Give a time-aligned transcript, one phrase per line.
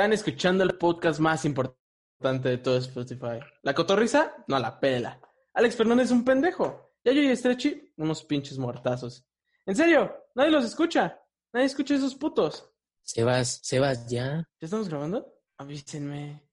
[0.00, 3.38] Están escuchando el podcast más importante de todo Spotify.
[3.60, 4.32] ¿La cotorriza?
[4.48, 5.20] No la pela.
[5.52, 6.94] Alex Fernández es un pendejo.
[7.04, 9.26] Yayo y Stretchy, unos pinches muertazos.
[9.66, 11.20] En serio, nadie los escucha.
[11.52, 12.66] Nadie escucha a esos putos.
[13.02, 14.48] Sebas, Sebas, ya.
[14.58, 15.34] ¿Ya estamos grabando?
[15.58, 16.48] Avísenme.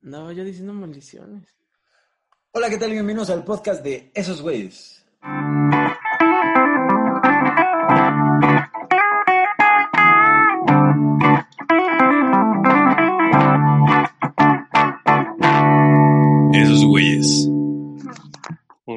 [0.00, 1.54] No, yo diciendo maldiciones.
[2.52, 2.92] Hola, ¿qué tal?
[2.92, 5.04] Bienvenidos al podcast de Esos Güeyes.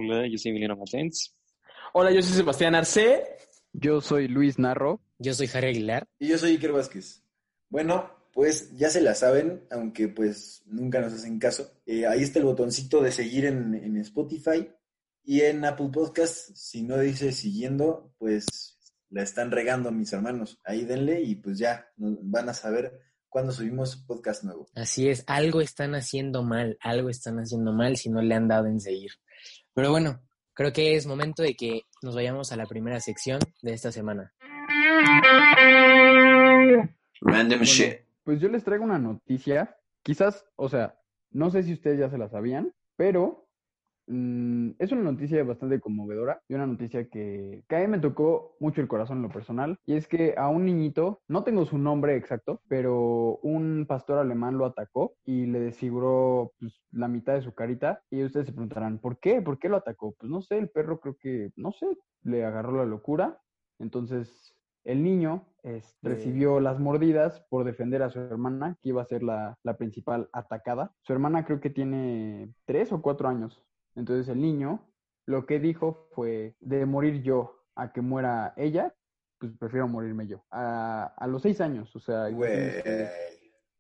[0.04, 1.36] Hola, yo soy Emiliano Matens.
[1.94, 3.24] Hola, yo soy Sebastián Arce.
[3.72, 5.00] Yo soy Luis Narro.
[5.20, 6.08] Yo soy Harry Aguilar.
[6.18, 7.24] Y yo soy Iker Vázquez.
[7.70, 11.72] Bueno, pues ya se la saben, aunque pues nunca nos hacen caso.
[11.86, 14.72] Eh, ahí está el botoncito de seguir en, en Spotify
[15.24, 16.52] y en Apple Podcasts.
[16.56, 18.80] Si no dice siguiendo, pues
[19.12, 20.60] la están regando mis hermanos.
[20.64, 24.68] Ahí denle y pues ya nos van a saber cuando subimos podcast nuevo.
[24.74, 28.66] Así es, algo están haciendo mal, algo están haciendo mal si no le han dado
[28.66, 29.12] en seguir.
[29.74, 30.20] Pero bueno,
[30.54, 34.34] creo que es momento de que nos vayamos a la primera sección de esta semana.
[37.22, 38.00] Random Bueno, shit.
[38.24, 39.78] Pues yo les traigo una noticia.
[40.04, 41.00] Quizás, o sea,
[41.32, 43.48] no sé si ustedes ya se la sabían, pero
[44.08, 48.56] mm, es una noticia bastante conmovedora y una noticia que, que a mí me tocó
[48.60, 49.78] mucho el corazón en lo personal.
[49.86, 54.58] Y es que a un niñito, no tengo su nombre exacto, pero un pastor alemán
[54.58, 58.02] lo atacó y le desfiguró pues, la mitad de su carita.
[58.10, 59.42] Y ustedes se preguntarán, ¿por qué?
[59.42, 60.14] ¿Por qué lo atacó?
[60.18, 61.88] Pues no sé, el perro creo que, no sé,
[62.24, 63.40] le agarró la locura.
[63.80, 69.06] Entonces, el niño es- recibió las mordidas por defender a su hermana, que iba a
[69.06, 70.94] ser la, la principal atacada.
[71.02, 73.64] Su hermana creo que tiene tres o cuatro años.
[73.96, 74.88] Entonces el niño
[75.26, 78.94] lo que dijo fue, de morir yo a que muera ella,
[79.40, 80.44] pues prefiero morirme yo.
[80.52, 82.82] A, a los seis años, o sea, Güey.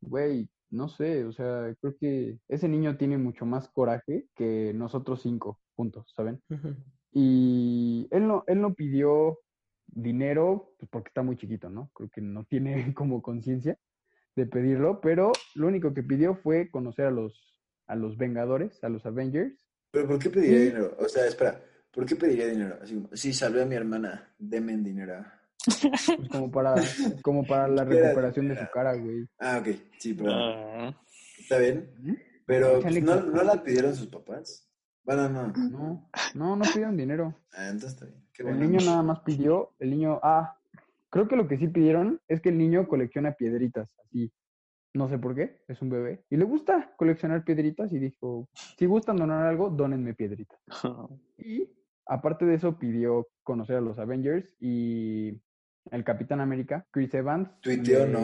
[0.02, 5.22] güey, no sé, o sea, creo que ese niño tiene mucho más coraje que nosotros
[5.22, 6.42] cinco juntos, ¿saben?
[7.12, 9.40] Y él no, él no pidió
[9.88, 11.90] dinero, pues porque está muy chiquito, ¿no?
[11.94, 13.78] Creo que no tiene como conciencia
[14.36, 17.54] de pedirlo, pero lo único que pidió fue conocer a los,
[17.88, 19.54] a los Vengadores, a los Avengers.
[19.92, 20.66] ¿Pero por qué pediría Sí.
[20.66, 20.96] dinero?
[21.00, 22.78] O sea, espera, ¿por qué pediría dinero?
[22.82, 25.24] Así como, sí, salvé a mi hermana, denme dinero.
[25.66, 26.76] pues, como para,
[27.22, 29.28] como para la recuperación de su cara, güey.
[29.40, 29.68] Ah, ok,
[30.00, 30.96] sí, pero Ah,
[31.40, 31.90] está bien.
[32.46, 33.22] Pero pues, Échale ¿no.
[33.22, 34.68] ¿no la pidieron sus papás?
[35.04, 35.48] Bueno, no.
[35.70, 37.36] No, no, no pidieron dinero.
[37.54, 38.22] Ah, entonces está bien.
[38.34, 38.66] Qué El bueno.
[38.66, 40.58] niño nada más pidió, el niño, ah,
[41.10, 44.32] creo que lo que sí pidieron es que el niño colecciona piedritas, así.
[44.94, 46.26] No sé por qué, es un bebé.
[46.30, 50.60] Y le gusta coleccionar piedritas y dijo, si gustan donar algo, dónenme piedritas.
[51.38, 51.70] Y
[52.06, 55.40] aparte de eso pidió conocer a los Avengers y
[55.92, 57.50] el Capitán América, Chris Evans.
[57.62, 58.20] Tuiteó, le- ¿no?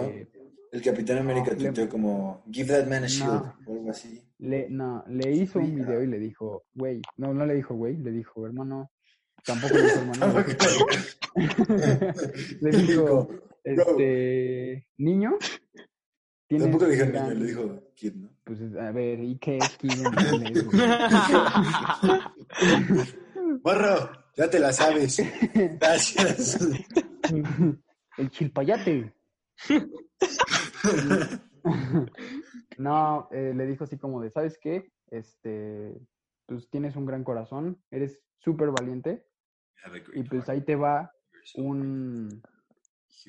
[0.71, 3.55] El Capitán América No, le- tuiteó como, give that man a shield, No.
[3.65, 4.21] o algo así.
[4.39, 6.03] Le, no, le hizo un Sí, video ah.
[6.03, 8.91] y le dijo, güey, no, no le dijo güey, le dijo, hermano,
[9.45, 10.43] tampoco le dijo hermano.
[12.61, 13.29] le dijo,
[13.63, 15.37] este, niño,
[16.49, 18.29] Tampoco le dijo niño, le dijo kid, ¿no?
[18.43, 20.65] Pues, a ver, ¿y qué es Kid en inglés?
[23.63, 25.21] Morro, ya te la sabes.
[25.53, 26.57] Gracias.
[28.17, 29.13] El chilpayate.
[32.77, 34.91] No, eh, le dijo así como de, ¿sabes qué?
[35.09, 35.93] Este,
[36.45, 39.25] pues tienes un gran corazón, eres súper valiente
[40.13, 41.11] y pues ahí te va
[41.55, 42.41] un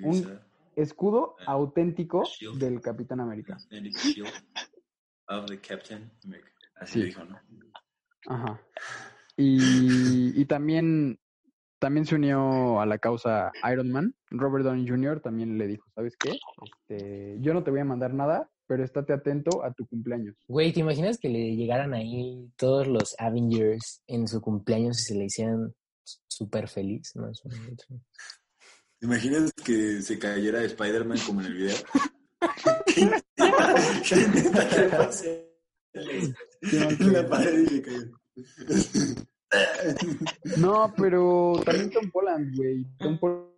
[0.03, 0.41] un
[0.83, 2.25] escudo auténtico
[2.59, 3.57] del Capitán América.
[5.29, 6.51] Of the Captain America.
[6.77, 7.07] Así Sí.
[7.07, 7.39] dijo, ¿no?
[8.29, 8.61] Ajá.
[9.37, 11.19] Y, y también,
[11.79, 14.15] también se unió a la causa Iron Man.
[14.31, 15.21] Robert Downey Jr.
[15.21, 16.39] también le dijo, ¿sabes qué?
[16.65, 20.37] Este, yo no te voy a mandar nada, pero estate atento a tu cumpleaños.
[20.49, 25.15] Güey, ¿te imaginas que le llegaran ahí todos los Avengers en su cumpleaños y se
[25.15, 25.75] le hicieran
[26.27, 27.13] súper feliz?
[27.17, 27.31] No,
[28.99, 31.77] ¿Te imaginas que se cayera Spider-Man como en el video?
[36.61, 38.11] En la pared y cayó.
[40.59, 42.85] No, pero también Tom Holland, güey.
[42.99, 43.53] Tom Holland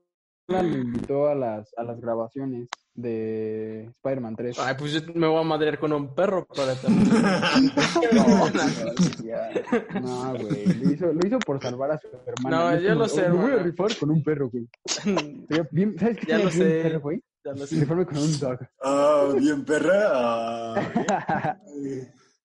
[0.49, 2.69] me invitó a las, a las grabaciones
[3.03, 4.59] de Spider-Man 3.
[4.59, 6.75] Ay, pues yo me voy a madrear con un perro para.
[10.01, 10.67] No, güey.
[10.67, 12.75] Lo hizo, lo hizo por salvar a su hermana.
[12.75, 13.65] No, yo lo sé, "Oh, Me voy a hermano".
[13.71, 14.69] rifar con un perro, güey.
[15.49, 16.99] Sería bien- ¿Sabes qué Ya lo sé.
[16.99, 17.23] güey?
[17.45, 17.81] Ya lo sé.
[17.81, 18.59] Rifarme con un dog.
[18.83, 20.11] Ah, bien perra.
[20.13, 21.57] Ah.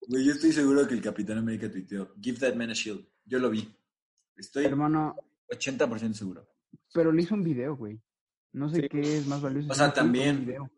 [0.08, 3.06] Güey, yo estoy seguro que el Capitán América tuiteó, give that man a shield.
[3.26, 3.68] Yo lo vi.
[4.38, 5.16] Estoy Hermano,
[5.50, 6.48] 80% seguro.
[6.94, 8.00] pero le hizo un video, güey.
[8.56, 8.90] No sé Sí.
[8.90, 9.72] qué es más valioso.
[9.72, 10.46] O sea, también.
[10.46, 10.70] video.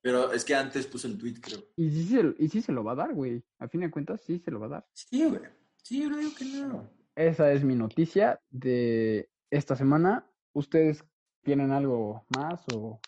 [0.00, 1.60] Pero es que antes puso el tweet, creo.
[1.76, 3.42] Y sí, se, y sí se lo va a dar, güey.
[3.58, 4.86] A fin de cuentas, sí se lo va a dar.
[4.92, 5.40] Sí, güey.
[5.82, 6.90] Sí, yo no digo que no.
[7.14, 10.26] Esa es mi noticia de esta semana.
[10.52, 11.04] ¿Ustedes
[11.42, 13.00] tienen algo más o...?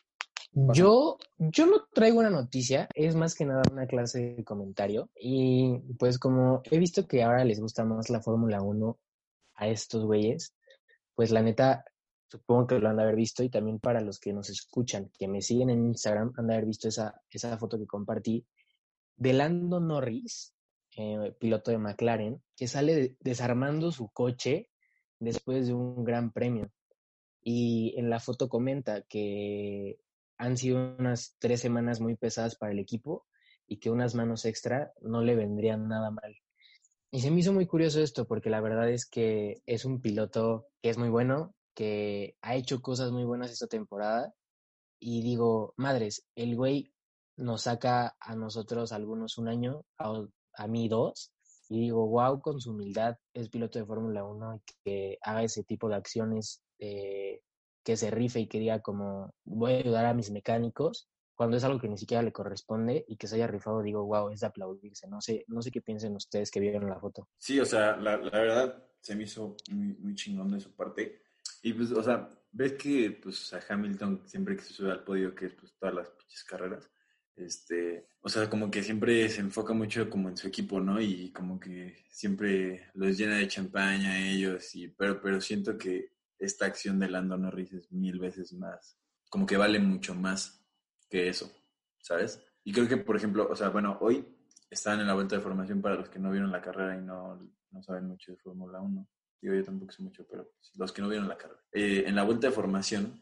[0.73, 5.11] Yo, yo no traigo una noticia, es más que nada una clase de comentario.
[5.17, 8.99] Y pues como he visto que ahora les gusta más la Fórmula 1
[9.57, 10.55] a estos güeyes,
[11.17, 11.85] pues la neta,
[12.39, 15.29] supongo que lo han de haber visto y también para los que nos escuchan, que
[15.29, 18.45] me siguen en Instagram, han de haber visto esa, esa foto que compartí
[19.17, 20.55] de Lando Norris,
[20.97, 24.69] eh, piloto de McLaren, que sale de- desarmando su coche
[25.21, 26.71] después de un gran premio.
[27.43, 29.99] Y en la foto comenta que
[30.39, 33.27] han sido unas tres semanas muy pesadas para el equipo
[33.67, 36.37] y que unas manos extra no le vendrían nada mal.
[37.11, 40.67] Y se me hizo muy curioso esto porque la verdad es que es un piloto
[40.83, 44.33] que es muy bueno, que ha hecho cosas muy buenas esta temporada
[45.01, 46.93] y digo, madres, el güey
[47.37, 50.25] nos saca a nosotros algunos un año, a,
[50.55, 51.33] a mí dos,
[51.69, 55.65] y digo, wow, con su humildad es piloto de Fórmula 1 y que haga ese
[55.65, 57.41] tipo de acciones, eh,
[57.83, 61.65] que se rife y que diga como, voy a ayudar a mis mecánicos, cuando es
[61.65, 64.47] algo que ni siquiera le corresponde y que se haya rifado, digo, wow, es de
[64.47, 65.09] aplaudirse.
[65.09, 67.29] No sé, no sé qué piensen ustedes que vieron la foto.
[67.39, 71.24] Sí, o sea, la, la verdad se me hizo muy, muy chingón de su parte.
[71.65, 75.35] Y pues, o sea, ves que pues a Hamilton siempre que se sube al podio,
[75.35, 76.91] que es pues todas las pinches carreras,
[77.37, 81.01] este, o sea, como que siempre se enfoca mucho como en su equipo, ¿no?
[81.01, 86.13] Y como que siempre los llena de champaña a ellos, y, pero, pero siento que
[86.39, 88.99] esta acción de Lando Norris es mil veces más,
[89.31, 90.63] como que vale mucho más
[91.09, 91.51] que eso,
[91.99, 92.45] ¿sabes?
[92.63, 94.23] Y creo que, por ejemplo, o sea, bueno, hoy
[94.69, 97.41] estaban en la vuelta de formación para los que no vieron la carrera y no,
[97.71, 99.09] no saben mucho de Fórmula 1.
[99.45, 101.61] Yo tampoco sé mucho, pero los que no vieron la carrera.
[101.71, 103.21] Eh, en la vuelta de formación,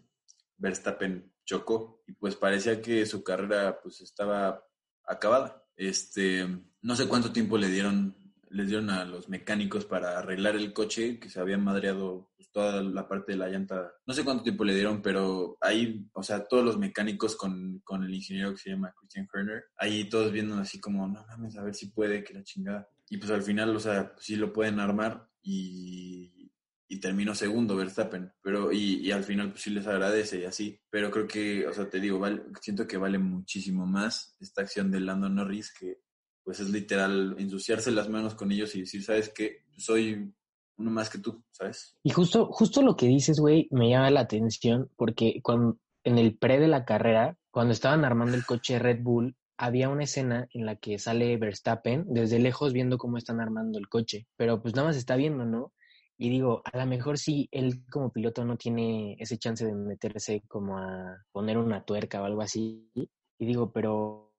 [0.57, 4.65] Verstappen chocó y pues parecía que su carrera pues estaba
[5.05, 5.65] acabada.
[5.75, 6.47] Este,
[6.83, 8.15] no sé cuánto tiempo le dieron,
[8.51, 12.81] les dieron a los mecánicos para arreglar el coche, que se había madreado pues, toda
[12.83, 13.93] la parte de la llanta.
[14.07, 18.05] No sé cuánto tiempo le dieron, pero ahí, o sea, todos los mecánicos con, con
[18.05, 21.65] el ingeniero que se llama Christian Horner, ahí todos viendo así como, no mames, a
[21.65, 22.89] ver si puede, que la chingada.
[23.09, 26.51] Y pues al final, o sea, sí lo pueden armar y,
[26.89, 30.81] y terminó segundo Verstappen, pero y, y al final pues sí les agradece y así,
[30.91, 32.21] pero creo que, o sea, te digo,
[32.61, 36.01] siento que vale muchísimo más esta acción de Lando Norris que
[36.45, 39.65] pues es literal ensuciarse las manos con ellos y decir, ¿sabes qué?
[39.77, 40.33] Soy
[40.77, 41.97] uno más que tú, ¿sabes?
[42.03, 46.37] Y justo, justo lo que dices, güey, me llama la atención porque cuando en el
[46.37, 50.67] pre de la carrera, cuando estaban armando el coche Red Bull, había una escena en
[50.67, 54.89] la que sale Verstappen desde lejos viendo cómo están armando el coche, pero pues nada
[54.89, 55.73] más está viendo, ¿no?
[56.19, 60.43] Y digo, a lo mejor sí, él como piloto no tiene ese chance de meterse
[60.49, 62.91] como a poner una tuerca o algo así.
[63.39, 64.33] Y digo, pero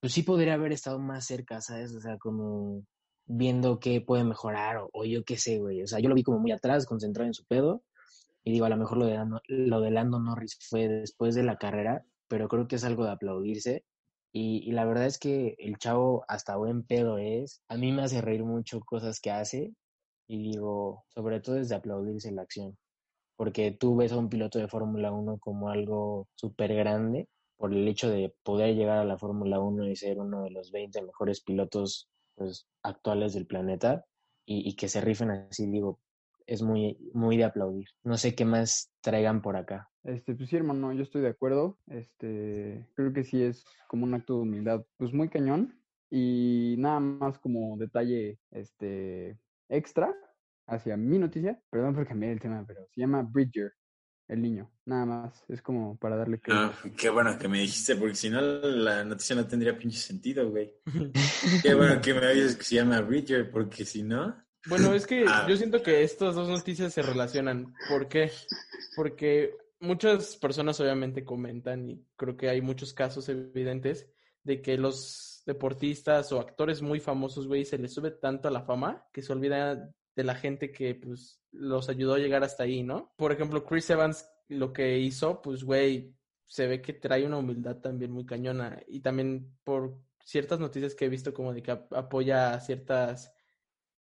[0.00, 1.94] pues sí podría haber estado más cerca, ¿sabes?
[1.94, 2.84] O sea, como
[3.24, 5.82] viendo qué puede mejorar o, o yo qué sé, güey.
[5.82, 7.84] O sea, yo lo vi como muy atrás, concentrado en su pedo.
[8.44, 11.42] Y digo, a lo mejor lo de, Lando, lo de Lando Norris fue después de
[11.42, 13.84] la carrera, pero creo que es algo de aplaudirse.
[14.32, 17.62] Y, la verdad es que el chavo hasta buen pedo es.
[17.68, 19.74] A mí me hace reír mucho cosas que hace.
[20.26, 22.76] Y digo, sobre todo es de aplaudirse la acción.
[23.36, 27.86] Porque tú ves a un piloto de Fórmula 1 como algo súper grande por el
[27.86, 31.42] hecho de poder llegar a la Fórmula 1 y ser uno de los 20 mejores
[31.42, 34.04] pilotos pues, actuales del planeta
[34.46, 36.00] y, y que se rifen así, digo,
[36.46, 37.88] es muy, muy de aplaudir.
[38.02, 39.91] No sé qué más traigan por acá.
[40.04, 41.78] Este, pues sí, hermano, yo estoy de acuerdo.
[41.86, 45.78] Este, creo que sí es como un acto de humildad, pues muy cañón.
[46.10, 50.14] Y nada más como detalle, este, extra
[50.66, 51.60] hacia mi noticia.
[51.70, 53.72] Perdón por cambiar el tema, pero se llama Bridger,
[54.28, 54.70] el niño.
[54.84, 56.52] Nada más, es como para darle que.
[56.52, 60.50] No, qué bueno que me dijiste, porque si no la noticia no tendría pinche sentido,
[60.50, 60.74] güey.
[61.62, 64.36] qué bueno que me dices que se llama Bridger, porque si no...
[64.68, 65.46] Bueno, es que Ah.
[65.48, 67.74] yo siento que estas dos noticias se relacionan.
[67.88, 68.30] ¿Por qué?
[68.94, 74.08] Porque muchas personas obviamente comentan y creo que hay muchos casos evidentes
[74.42, 78.62] de que los deportistas o actores muy famosos, güey, se les sube tanto a la
[78.62, 82.82] fama que se olvida de la gente que pues los ayudó a llegar hasta ahí,
[82.82, 83.12] ¿no?
[83.16, 86.14] Por ejemplo, Chris Evans lo que hizo, pues, güey,
[86.46, 88.82] se ve que trae una humildad también muy cañona.
[88.86, 93.32] Y también por ciertas noticias que he visto como de que ap- apoya ciertas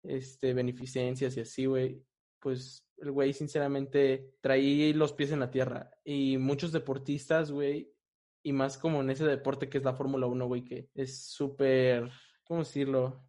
[0.04, 2.04] este, beneficencias y así, güey.
[2.40, 5.91] Pues el güey sinceramente trae los pies en la tierra.
[6.03, 7.93] Y muchos deportistas, güey,
[8.43, 12.10] y más como en ese deporte que es la Fórmula 1, güey, que es súper,
[12.43, 13.27] ¿cómo decirlo?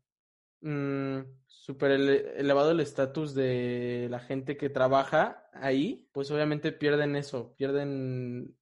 [0.61, 7.17] Mm, súper ele- elevado el estatus de la gente que trabaja ahí, pues obviamente pierden
[7.17, 8.57] eso, pierden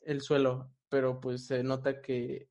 [0.00, 2.48] el suelo, pero pues se nota que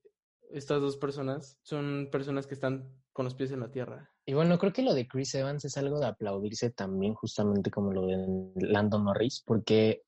[0.51, 4.13] estas dos personas son personas que están con los pies en la tierra.
[4.25, 7.92] Y bueno, creo que lo de Chris Evans es algo de aplaudirse también, justamente como
[7.92, 8.18] lo de
[8.56, 10.04] Lando Norris, porque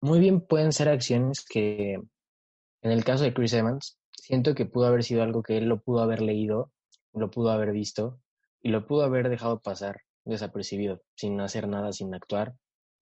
[0.00, 4.86] muy bien pueden ser acciones que, en el caso de Chris Evans, siento que pudo
[4.86, 6.72] haber sido algo que él lo pudo haber leído,
[7.12, 8.20] lo pudo haber visto
[8.60, 12.54] y lo pudo haber dejado pasar desapercibido, sin hacer nada, sin actuar.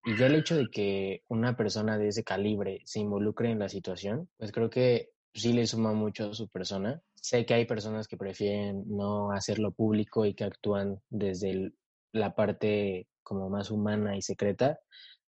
[0.05, 3.69] Y ya el hecho de que una persona de ese calibre se involucre en la
[3.69, 7.01] situación, pues creo que sí le suma mucho a su persona.
[7.15, 11.75] Sé que hay personas que prefieren no hacerlo público y que actúan desde el-
[12.13, 14.79] la parte como más humana y secreta,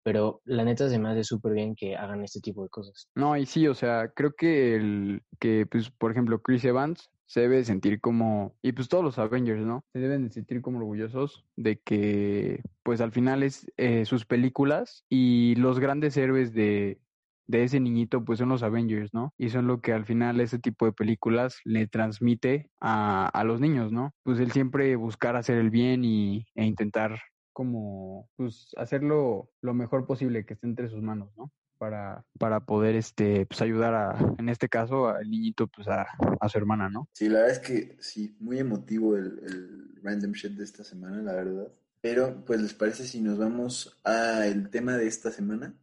[0.02, 3.08] pero la neta se me hace súper bien que hagan este tipo de cosas.
[3.14, 7.40] No, y sí, o sea, creo que el que, pues, por ejemplo, Chris Evans se
[7.42, 9.84] debe sentir como, y pues todos los Avengers, ¿no?
[9.92, 15.04] Se deben de sentir como orgullosos de que, pues al final es eh, sus películas
[15.10, 17.00] y los grandes héroes de,
[17.48, 19.34] de ese niñito, pues son los Avengers, ¿no?
[19.36, 23.60] Y son lo que al final ese tipo de películas le transmite a, a los
[23.60, 24.14] niños, ¿no?
[24.22, 27.18] Pues el siempre buscar hacer el bien y, e intentar
[27.52, 31.50] como, pues, hacerlo lo mejor posible que esté entre sus manos, ¿no?
[31.78, 36.06] para, para poder este pues ayudar a, en este caso, al niñito, pues a,
[36.40, 37.08] a su hermana, ¿no?
[37.12, 41.22] Sí, la verdad es que sí, muy emotivo el, el random shit de esta semana,
[41.22, 41.68] la verdad.
[42.00, 45.74] Pero, pues, ¿les parece si nos vamos al tema de esta semana?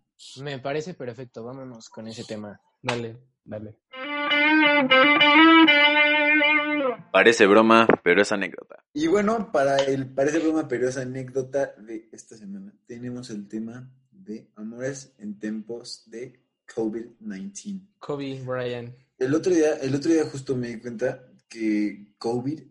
[0.42, 2.60] Me parece perfecto, vámonos con ese tema.
[2.82, 3.18] Dale.
[3.44, 3.78] Dale.
[7.12, 8.84] Parece broma, pero es anécdota.
[8.94, 13.90] Y bueno, para el parece broma, pero es anécdota de esta semana, tenemos el tema
[14.12, 17.88] de amores en tiempos de COVID-19.
[18.00, 18.96] Kobe Bryant.
[19.18, 22.62] El otro día, el otro día justo me di cuenta que COVID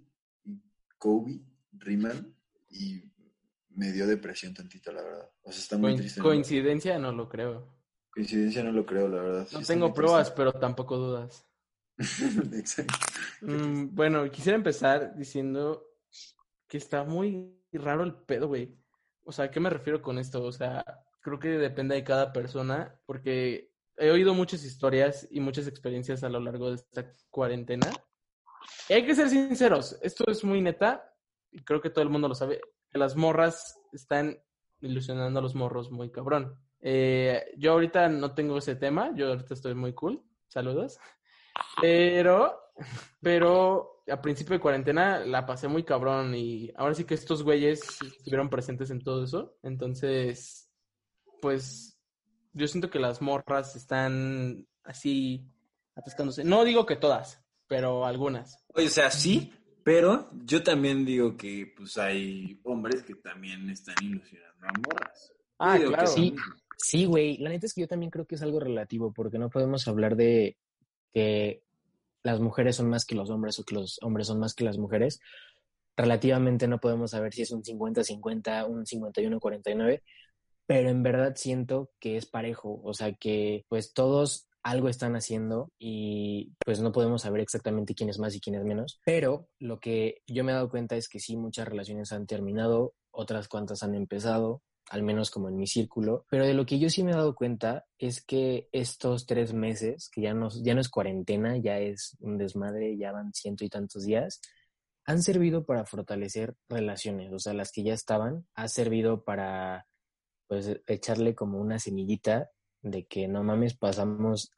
[0.44, 0.62] y
[0.98, 1.40] Kobe
[1.72, 2.34] riman
[2.70, 3.02] y
[3.74, 5.30] me dio depresión tantito, la verdad.
[5.42, 6.20] O sea, está muy Coin- triste.
[6.20, 7.74] coincidencia no lo creo.
[8.10, 9.48] Coincidencia no lo creo, la verdad.
[9.52, 11.46] No tengo pruebas, pero tampoco dudas.
[12.52, 12.94] Exacto.
[13.42, 15.84] Mm, bueno, quisiera empezar diciendo
[16.68, 18.76] que está muy raro el pedo, güey.
[19.24, 20.42] O sea, ¿a qué me refiero con esto?
[20.44, 20.84] O sea,
[21.20, 26.28] creo que depende de cada persona, porque he oído muchas historias y muchas experiencias a
[26.28, 27.90] lo largo de esta cuarentena.
[28.88, 31.10] Y hay que ser sinceros, esto es muy neta,
[31.50, 32.60] y creo que todo el mundo lo sabe,
[32.98, 34.38] las morras están
[34.80, 36.58] ilusionando a los morros muy cabrón.
[36.80, 40.98] Eh, yo ahorita no tengo ese tema, yo ahorita estoy muy cool, saludos.
[41.80, 42.72] Pero,
[43.20, 47.80] pero a principio de cuarentena la pasé muy cabrón y ahora sí que estos güeyes
[48.02, 49.56] estuvieron presentes en todo eso.
[49.62, 50.70] Entonces,
[51.40, 51.98] pues
[52.52, 55.48] yo siento que las morras están así
[55.94, 56.44] atascándose.
[56.44, 58.64] No digo que todas, pero algunas.
[58.74, 59.52] Oye, o sea, sí,
[59.84, 65.32] pero yo también digo que pues hay hombres que también están ilusionando a morras.
[65.58, 66.06] Ah, digo claro.
[66.08, 66.34] Sí.
[66.76, 69.48] Sí, güey, la neta es que yo también creo que es algo relativo, porque no
[69.48, 70.58] podemos hablar de
[71.12, 71.62] que
[72.22, 74.76] las mujeres son más que los hombres o que los hombres son más que las
[74.76, 75.20] mujeres.
[75.96, 80.02] Relativamente no podemos saber si es un 50-50, un 51-49,
[80.66, 85.70] pero en verdad siento que es parejo, o sea que pues todos algo están haciendo
[85.78, 89.78] y pues no podemos saber exactamente quién es más y quién es menos, pero lo
[89.78, 93.82] que yo me he dado cuenta es que sí, muchas relaciones han terminado, otras cuantas
[93.82, 97.12] han empezado, al menos como en mi círculo, pero de lo que yo sí me
[97.12, 101.58] he dado cuenta es que estos tres meses, que ya no, ya no es cuarentena,
[101.58, 104.40] ya es un desmadre, ya van ciento y tantos días,
[105.04, 109.86] han servido para fortalecer relaciones, o sea, las que ya estaban, ha servido para
[110.46, 112.50] pues echarle como una semillita
[112.84, 114.52] de que no mames, pasamos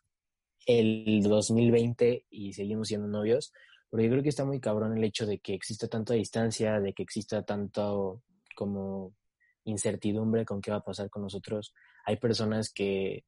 [0.67, 3.53] el 2020 y seguimos siendo novios,
[3.91, 6.93] pero yo creo que está muy cabrón el hecho de que exista tanta distancia, de
[6.93, 8.23] que exista tanto
[8.55, 9.15] como
[9.65, 11.73] incertidumbre con qué va a pasar con nosotros.
[12.05, 13.25] Hay personas que,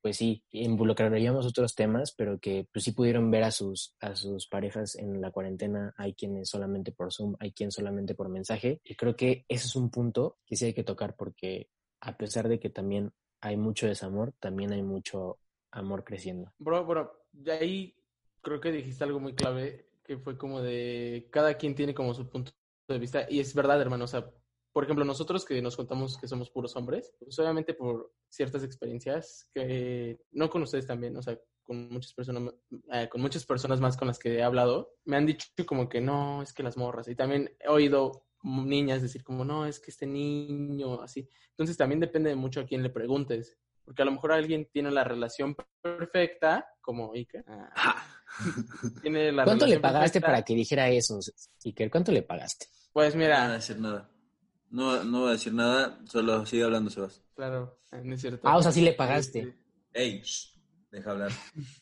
[0.00, 4.46] pues sí, involucraríamos otros temas, pero que pues sí pudieron ver a sus, a sus
[4.46, 5.92] parejas en la cuarentena.
[5.96, 8.80] Hay quienes solamente por Zoom, hay quien solamente por mensaje.
[8.84, 11.68] Y creo que ese es un punto que sí hay que tocar porque
[12.00, 15.38] a pesar de que también hay mucho desamor, también hay mucho
[15.70, 16.52] amor creciendo.
[16.58, 17.96] Bro, bro, de ahí
[18.40, 22.28] creo que dijiste algo muy clave, que fue como de cada quien tiene como su
[22.28, 22.52] punto
[22.88, 24.30] de vista, y es verdad, hermano, o sea,
[24.72, 29.48] por ejemplo, nosotros que nos contamos que somos puros hombres, pues obviamente por ciertas experiencias
[29.54, 32.54] que, no con ustedes también, o sea, con muchas personas,
[32.92, 36.00] eh, con muchas personas más con las que he hablado, me han dicho como que
[36.00, 37.08] no, es que las morras.
[37.08, 41.28] Y también he oído niñas decir como, no, es que este niño, así.
[41.50, 43.56] Entonces también depende de mucho a quién le preguntes.
[43.84, 47.44] Porque a lo mejor alguien tiene la relación perfecta, como Iker.
[47.46, 48.04] Ah,
[49.02, 51.20] tiene la ¿Cuánto le pagaste para que dijera eso,
[51.64, 51.90] Iker?
[51.90, 52.66] ¿Cuánto le pagaste?
[52.92, 53.40] Pues mira.
[53.40, 54.10] No voy a decir nada.
[54.70, 57.22] No, no voy a decir nada, solo sigue hablando Sebas.
[57.34, 58.48] Claro, no es cierto.
[58.48, 59.54] Ah, o sea, sí le pagaste.
[59.92, 60.22] Ey,
[60.90, 61.30] deja hablar.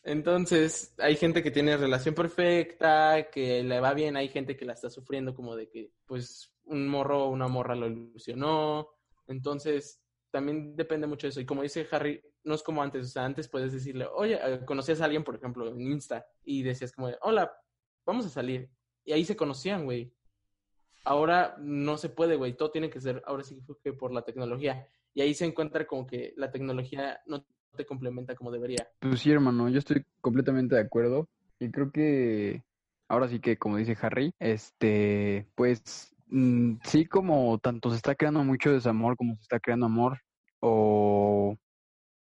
[0.03, 4.73] Entonces, hay gente que tiene relación perfecta, que le va bien, hay gente que la
[4.73, 8.89] está sufriendo como de que, pues, un morro o una morra lo ilusionó.
[9.27, 11.41] Entonces, también depende mucho de eso.
[11.41, 13.05] Y como dice Harry, no es como antes.
[13.05, 16.63] O sea, antes puedes decirle, oye, eh, conocías a alguien, por ejemplo, en Insta, y
[16.63, 17.51] decías como, hola,
[18.05, 18.69] vamos a salir.
[19.03, 20.13] Y ahí se conocían, güey.
[21.03, 22.57] Ahora no se puede, güey.
[22.57, 24.87] Todo tiene que ser, ahora sí que por la tecnología.
[25.13, 27.45] Y ahí se encuentra como que la tecnología no
[27.75, 28.89] te complementa como debería.
[28.99, 31.29] Pues sí, hermano, yo estoy completamente de acuerdo.
[31.59, 32.63] Y creo que
[33.07, 38.43] ahora sí que, como dice Harry, este, pues Mm, sí, como tanto se está creando
[38.43, 40.19] mucho desamor como se está creando amor,
[40.59, 41.57] o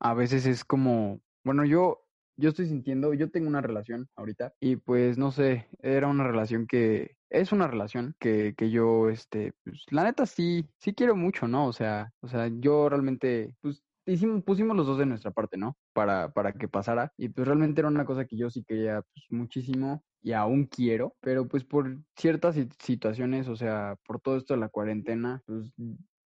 [0.01, 2.05] a veces es como, bueno, yo,
[2.37, 6.67] yo estoy sintiendo, yo tengo una relación ahorita y pues no sé, era una relación
[6.67, 11.49] que, es una relación que, que yo, este, pues la neta sí, sí quiero mucho,
[11.49, 11.67] ¿no?
[11.67, 15.77] O sea, o sea, yo realmente, pues hicimos, pusimos los dos de nuestra parte, ¿no?
[15.93, 17.13] Para, para que pasara.
[17.17, 21.15] Y pues realmente era una cosa que yo sí quería pues, muchísimo y aún quiero,
[21.21, 25.71] pero pues por ciertas situaciones, o sea, por todo esto de la cuarentena, pues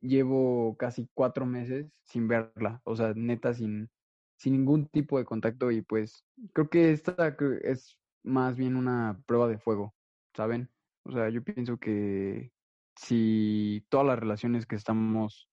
[0.01, 3.91] llevo casi cuatro meses sin verla, o sea, neta sin,
[4.39, 9.47] sin ningún tipo de contacto y pues creo que esta es más bien una prueba
[9.47, 9.95] de fuego,
[10.35, 10.71] ¿saben?
[11.05, 12.51] O sea, yo pienso que
[12.97, 15.51] si todas las relaciones que estamos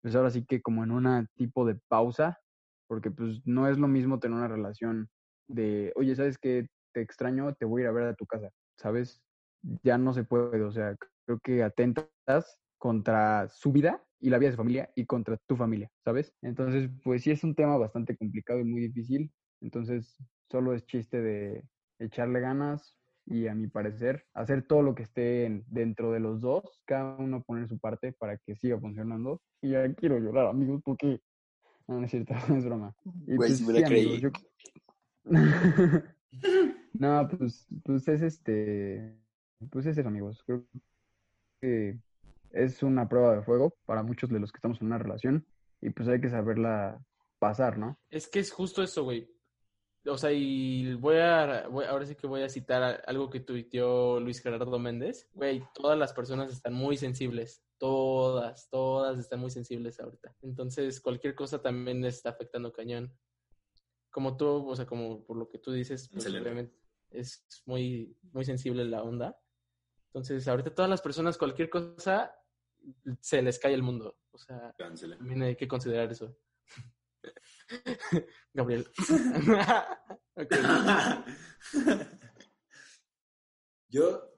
[0.00, 2.38] pues ahora sí que como en una tipo de pausa,
[2.86, 5.10] porque pues no es lo mismo tener una relación
[5.46, 6.68] de, oye, ¿sabes qué?
[6.96, 8.48] Te extraño, te voy a ir a ver a tu casa,
[8.78, 9.20] ¿sabes?
[9.82, 14.48] Ya no se puede, o sea, creo que atentas contra su vida y la vida
[14.48, 16.32] de su familia y contra tu familia, ¿sabes?
[16.40, 19.30] Entonces, pues sí es un tema bastante complicado y muy difícil,
[19.60, 20.16] entonces
[20.50, 25.62] solo es chiste de echarle ganas, y a mi parecer hacer todo lo que esté
[25.66, 29.42] dentro de los dos, cada uno poner su parte para que siga funcionando.
[29.60, 31.20] Y ya quiero llorar, amigos, porque
[31.88, 32.94] no, es cierto, es broma.
[33.36, 34.22] pues, me la creí.
[36.98, 39.16] no, pues, pues es este,
[39.70, 40.42] pues es eso, amigos.
[40.44, 40.64] Creo
[41.60, 41.98] que
[42.52, 45.46] es una prueba de fuego para muchos de los que estamos en una relación
[45.80, 47.00] y pues hay que saberla
[47.38, 47.98] pasar, ¿no?
[48.10, 49.36] Es que es justo eso, güey
[50.08, 54.40] o sea, y voy a, ahora sí que voy a citar algo que tuiteó Luis
[54.40, 55.28] Gerardo Méndez.
[55.32, 57.62] Güey, todas las personas están muy sensibles.
[57.78, 60.34] Todas, todas están muy sensibles ahorita.
[60.42, 63.12] Entonces, cualquier cosa también está afectando cañón.
[64.10, 68.44] Como tú, o sea, como por lo que tú dices, pues, obviamente es muy, muy
[68.44, 69.38] sensible la onda.
[70.08, 72.34] Entonces, ahorita todas las personas, cualquier cosa,
[73.20, 74.18] se les cae el mundo.
[74.30, 76.36] O sea, también hay que considerar eso.
[78.52, 78.86] Gabriel.
[83.88, 84.36] Yo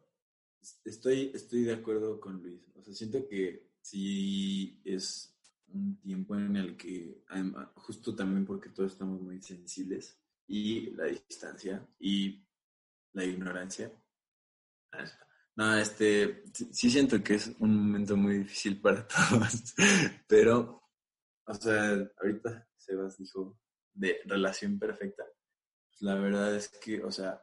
[0.85, 2.63] estoy, estoy de acuerdo con Luis.
[2.77, 5.35] O sea, siento que sí es
[5.69, 7.23] un tiempo en el que,
[7.75, 12.43] justo también porque todos estamos muy sensibles, y la distancia y
[13.19, 13.93] la ignorancia.
[15.57, 19.75] No, este, sí siento que es un momento muy difícil para todos,
[20.29, 20.89] pero,
[21.45, 23.59] o sea, ahorita Sebas dijo
[23.93, 25.25] de relación perfecta,
[25.89, 27.43] pues la verdad es que, o sea,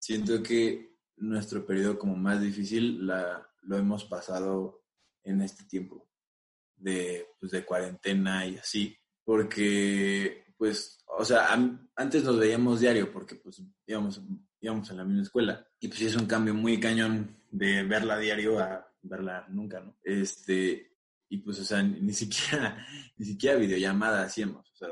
[0.00, 4.82] siento que nuestro periodo como más difícil la, lo hemos pasado
[5.22, 6.10] en este tiempo
[6.74, 11.48] de, pues, de cuarentena y así, porque, pues, o sea,
[11.94, 14.20] antes nos veíamos diario porque, pues, íbamos,
[14.60, 18.58] íbamos a la misma escuela y pues es un cambio muy cañón de verla diario
[18.58, 19.96] a verla nunca, ¿no?
[20.02, 20.96] Este,
[21.28, 24.70] y pues, o sea, ni siquiera, ni siquiera videollamada hacíamos.
[24.72, 24.88] O sea,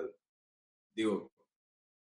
[0.94, 1.32] digo,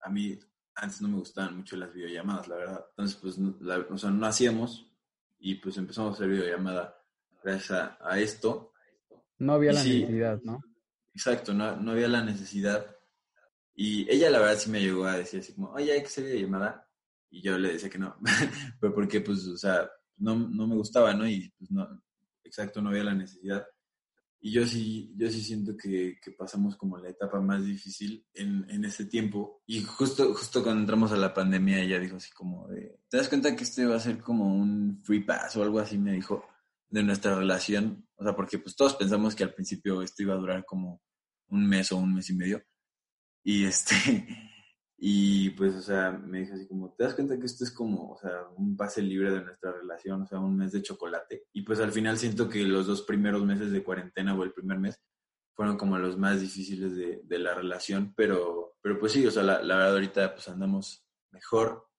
[0.01, 0.39] a mí
[0.75, 2.85] antes no me gustaban mucho las videollamadas, la verdad.
[2.91, 4.87] Entonces, pues, o sea, no hacíamos
[5.39, 6.97] y pues empezamos a hacer videollamada
[7.43, 8.73] gracias a, esto.
[9.39, 10.63] No había la necesidad, ¿no?
[11.13, 12.95] Exacto, no, no había la necesidad.
[13.75, 16.25] Y ella la verdad sí me llegó a decir así como, oye, hay que hacer
[16.25, 16.87] videollamada.
[17.29, 18.15] Y yo le decía que no,
[18.79, 21.27] pero porque pues, o sea, no, no me gustaba, ¿no?
[21.27, 21.87] Y pues no,
[22.43, 23.65] exacto, no había la necesidad.
[24.43, 28.65] Y yo sí, yo sí siento que, que pasamos como la etapa más difícil en,
[28.69, 29.61] en ese tiempo.
[29.67, 33.29] Y justo, justo cuando entramos a la pandemia, ella dijo así como de, ¿te das
[33.29, 35.97] cuenta que este va a ser como un free pass o algo así?
[35.97, 36.43] Me dijo,
[36.91, 38.07] de nuestra relación.
[38.15, 41.01] O sea, porque pues todos pensamos que al principio esto iba a durar como
[41.47, 42.61] un mes o un mes y medio.
[43.43, 43.95] Y este,
[45.03, 48.11] Y pues, o sea, me dijo así como, ¿te das cuenta que esto es como,
[48.11, 51.47] o sea, un pase libre de nuestra relación, o sea, un mes de chocolate?
[51.53, 54.77] Y pues al final siento que los dos primeros meses de cuarentena o el primer
[54.77, 55.01] mes
[55.55, 59.41] fueron como los más difíciles de, de la relación, pero, pero pues sí, o sea,
[59.41, 61.89] la, la verdad ahorita pues andamos mejor,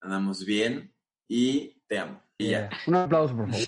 [0.00, 0.94] andamos bien
[1.28, 2.22] y te amo.
[2.38, 2.70] Y ya.
[2.86, 3.66] Un aplauso, por favor.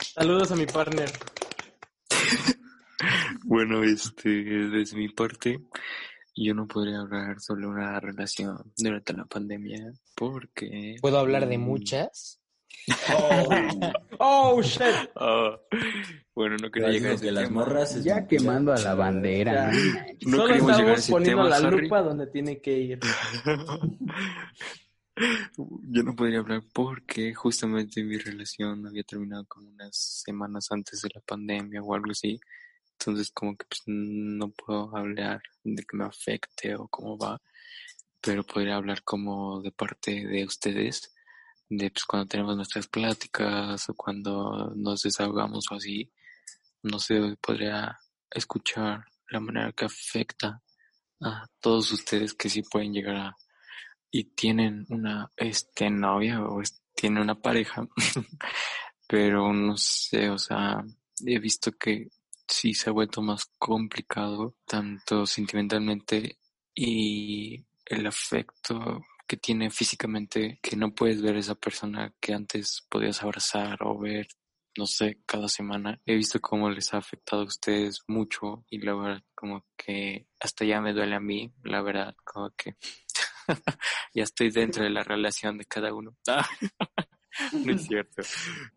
[0.00, 1.10] Saludos a mi partner.
[3.50, 5.60] Bueno, este, desde mi parte,
[6.36, 10.94] yo no podría hablar sobre una relación durante la pandemia porque...
[11.00, 12.40] ¿Puedo hablar de mm, muchas?
[14.22, 14.82] Oh, shit.
[15.16, 15.58] ah,
[16.32, 19.72] bueno, no quería llegar a ese que las morras Ya quemando a la bandera.
[20.26, 20.36] ¿no?
[20.36, 21.82] Solo queríamos llegar a ese poniendo tema, la Harry.
[21.82, 23.00] lupa donde tiene que ir.
[25.88, 31.08] Yo no podría hablar porque justamente mi relación había terminado como unas semanas antes de
[31.12, 32.38] la pandemia o algo así.
[33.00, 37.40] Entonces como que pues, no puedo hablar de que me afecte o cómo va,
[38.20, 41.14] pero podría hablar como de parte de ustedes,
[41.70, 46.12] de pues cuando tenemos nuestras pláticas o cuando nos desahogamos o así.
[46.82, 47.98] No sé, podría
[48.30, 50.62] escuchar la manera que afecta
[51.22, 53.36] a todos ustedes que sí pueden llegar a
[54.10, 56.60] y tienen una este novia o
[56.94, 57.86] tienen una pareja,
[59.08, 60.84] pero no sé, o sea,
[61.24, 62.08] he visto que
[62.50, 66.38] sí se ha vuelto más complicado, tanto sentimentalmente
[66.74, 73.22] y el afecto que tiene físicamente, que no puedes ver esa persona que antes podías
[73.22, 74.26] abrazar o ver,
[74.76, 76.00] no sé, cada semana.
[76.04, 80.64] He visto cómo les ha afectado a ustedes mucho y la verdad como que hasta
[80.64, 82.76] ya me duele a mí, la verdad, como que
[84.14, 86.16] ya estoy dentro de la relación de cada uno.
[87.64, 88.22] no es cierto.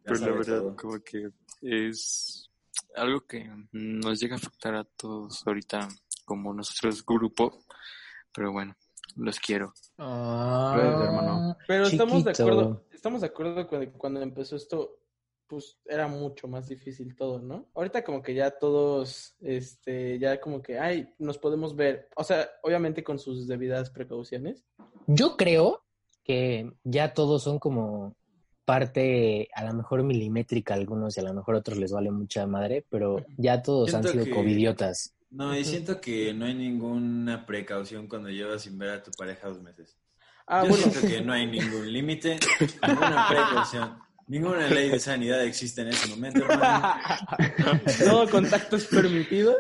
[0.04, 0.76] Pero la verdad, todo.
[0.76, 1.30] como que
[1.62, 2.50] es
[2.96, 5.88] algo que nos llega a afectar a todos ahorita
[6.26, 7.60] como nosotros grupo.
[8.34, 8.76] Pero bueno,
[9.16, 9.74] los quiero.
[9.98, 11.58] Gracias, hermano.
[11.68, 15.00] Pero estamos de acuerdo, estamos de acuerdo con que cuando empezó esto,
[15.48, 17.70] pues era mucho más difícil todo, ¿no?
[17.76, 22.50] Ahorita como que ya todos, este, ya como que, ay, nos podemos ver, o sea,
[22.64, 24.66] obviamente con sus debidas precauciones.
[25.06, 25.84] Yo creo
[26.24, 28.16] que ya todos son como
[28.66, 32.46] parte, a lo mejor milimétrica algunos y a lo mejor a otros les vale mucha
[32.48, 35.14] madre, pero ya todos han sido que- covidiotas.
[35.30, 39.48] No, y siento que no hay ninguna precaución cuando llevas sin ver a tu pareja
[39.48, 39.98] dos meses.
[40.46, 42.38] Ah, Yo bueno, siento que no hay ningún límite,
[42.88, 43.98] ninguna precaución,
[44.28, 46.46] ninguna ley de sanidad existe en ese momento,
[48.06, 49.56] todo contacto es permitido.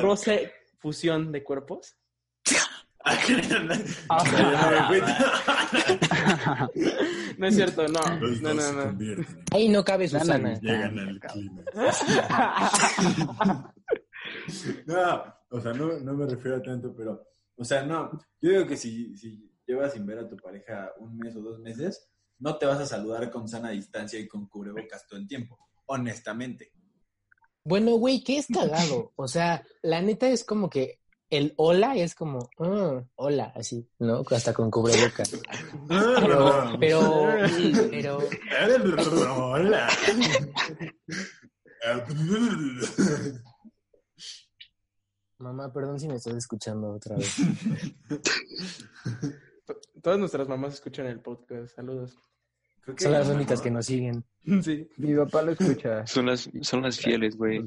[0.00, 1.96] Roce fusión de cuerpos.
[7.38, 9.24] No es cierto, no, no, no, no.
[9.52, 10.58] Ahí no cabe Susana.
[10.60, 11.62] Llegan al clima.
[14.86, 18.66] No, o sea, no, no me refiero a tanto, pero, o sea, no, yo digo
[18.66, 22.56] que si, si llevas sin ver a tu pareja un mes o dos meses, no
[22.56, 26.72] te vas a saludar con sana distancia y con cubrebocas todo el tiempo, honestamente.
[27.64, 29.12] Bueno, güey, ¿qué es cagado?
[29.16, 34.22] O sea, la neta es como que el hola es como, "Ah, hola, así, ¿no?
[34.30, 35.30] Hasta con cubrebocas.
[35.88, 36.76] Pero,
[37.90, 38.18] pero,
[38.94, 39.88] pero, Hola.
[45.38, 47.36] mamá, perdón si me estás escuchando otra vez.
[50.02, 51.74] Todas nuestras mamás escuchan el podcast.
[51.74, 52.16] Saludos.
[52.82, 54.24] Creo que Son las únicas que nos siguen.
[54.62, 54.88] Sí.
[54.96, 56.06] Mi papá lo escucha.
[56.06, 57.60] Son las, son las fieles, güey.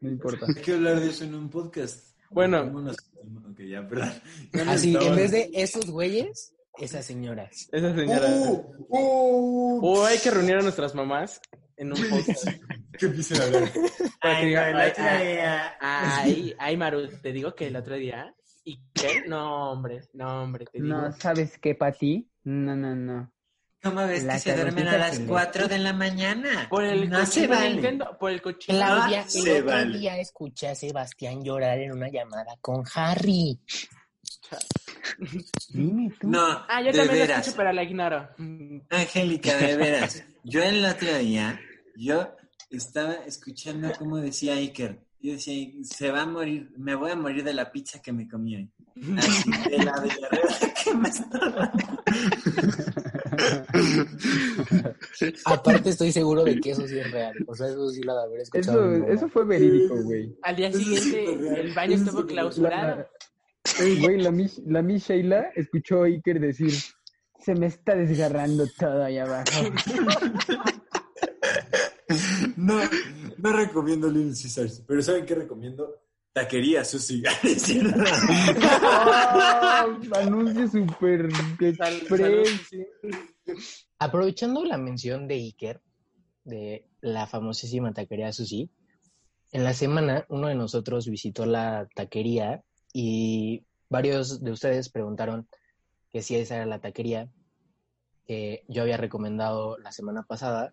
[0.00, 0.46] No importa.
[0.48, 2.09] Hay que hablar de eso en un podcast.
[2.30, 2.64] Bueno.
[2.64, 2.96] Vámonos.
[3.50, 4.12] Ok, ya, perdón.
[4.52, 7.68] Ya nos Así, en estamos- vez de esos güeyes, esas señoras.
[7.72, 8.28] Esa señora.
[8.28, 8.74] ¡Uh!
[8.88, 9.80] ¡Uh!
[9.82, 11.40] O hay que reunir a nuestras mamás
[11.76, 12.46] en un podcast.
[12.98, 13.62] Que empiecen a hablar.
[13.74, 15.74] El ay, otro ay, día.
[15.80, 18.34] ay, ay, Maru, te digo que el otro día.
[18.64, 19.22] ¿Y qué?
[19.26, 20.94] No, hombre, no, hombre, te digo.
[20.96, 22.30] No, ¿sabes qué, Pati?
[22.44, 23.32] No, no, no.
[23.82, 26.66] ¿Cómo ves La que se duermen a las se le- 4 de la mañana?
[26.68, 27.70] Por el no se vale.
[27.72, 28.76] Nintendo, por el cochino.
[28.78, 29.98] Claudia, el se otro vale.
[29.98, 33.58] día escuché a Sebastián llorar en una llamada con Harry.
[35.70, 36.28] Dime tú.
[36.28, 37.38] No, Ah, yo de también lo veras.
[37.40, 38.28] escucho, pero la ignoro.
[38.38, 40.24] Mm, Angélica, de veras.
[40.44, 41.58] Yo el otro día,
[41.96, 42.34] yo
[42.70, 45.00] estaba escuchando cómo decía Iker.
[45.22, 48.26] Yo decía, se va a morir, me voy a morir de la pizza que me
[48.28, 48.70] comí hoy.
[49.18, 51.72] Así, de la diarrea que me estaba.
[55.44, 57.34] Aparte estoy seguro de que eso sí es real.
[57.46, 58.86] O sea, eso sí lo de haber escuchado.
[58.86, 60.36] mi Eso, fue verídico, güey.
[60.42, 62.96] Al día siguiente, el baño estuvo clausurado.
[62.98, 63.08] La-
[63.78, 66.72] Ey, güey, la Miss, la Miss Sheila escuchó a Iker decir,
[67.38, 69.50] se me está desgarrando todo ahí abajo.
[72.56, 72.80] No,
[73.38, 76.02] no recomiendo Little Caesars, pero ¿saben qué recomiendo?
[76.32, 77.22] Taquería, Susi.
[78.62, 79.86] ¡Ah!
[80.20, 81.28] Anuncio súper.
[83.98, 85.82] Aprovechando la mención de Iker,
[86.44, 88.70] de la famosísima taquería Susi,
[89.52, 92.62] en la semana uno de nosotros visitó la taquería
[92.92, 95.48] y varios de ustedes preguntaron
[96.12, 97.28] que si esa era la taquería
[98.26, 100.72] que yo había recomendado la semana pasada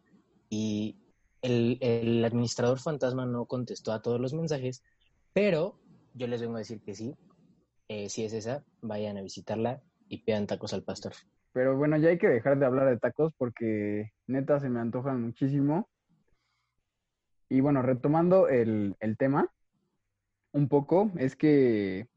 [0.50, 0.98] y
[1.42, 4.84] el, el administrador fantasma no contestó a todos los mensajes,
[5.38, 5.76] pero
[6.16, 7.16] yo les vengo a decir que sí,
[7.90, 11.14] eh, si es esa, vayan a visitarla y pidan tacos al pastor.
[11.54, 15.22] Pero bueno, ya hay que dejar de hablar de tacos porque neta se me antojan
[15.22, 15.88] muchísimo.
[17.50, 19.54] Y bueno, retomando el, el tema
[20.54, 22.08] un poco, es que,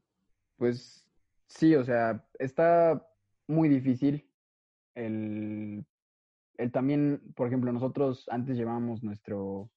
[0.57, 1.07] pues
[1.45, 3.07] sí, o sea, está
[3.45, 4.27] muy difícil
[4.95, 5.85] el,
[6.57, 9.69] el también, por ejemplo, nosotros antes llevábamos nuestro,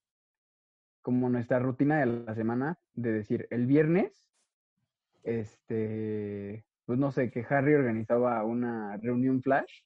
[1.04, 4.26] como nuestra rutina de la semana, de decir, el viernes,
[5.22, 9.82] este, pues no sé, que Harry organizaba una reunión flash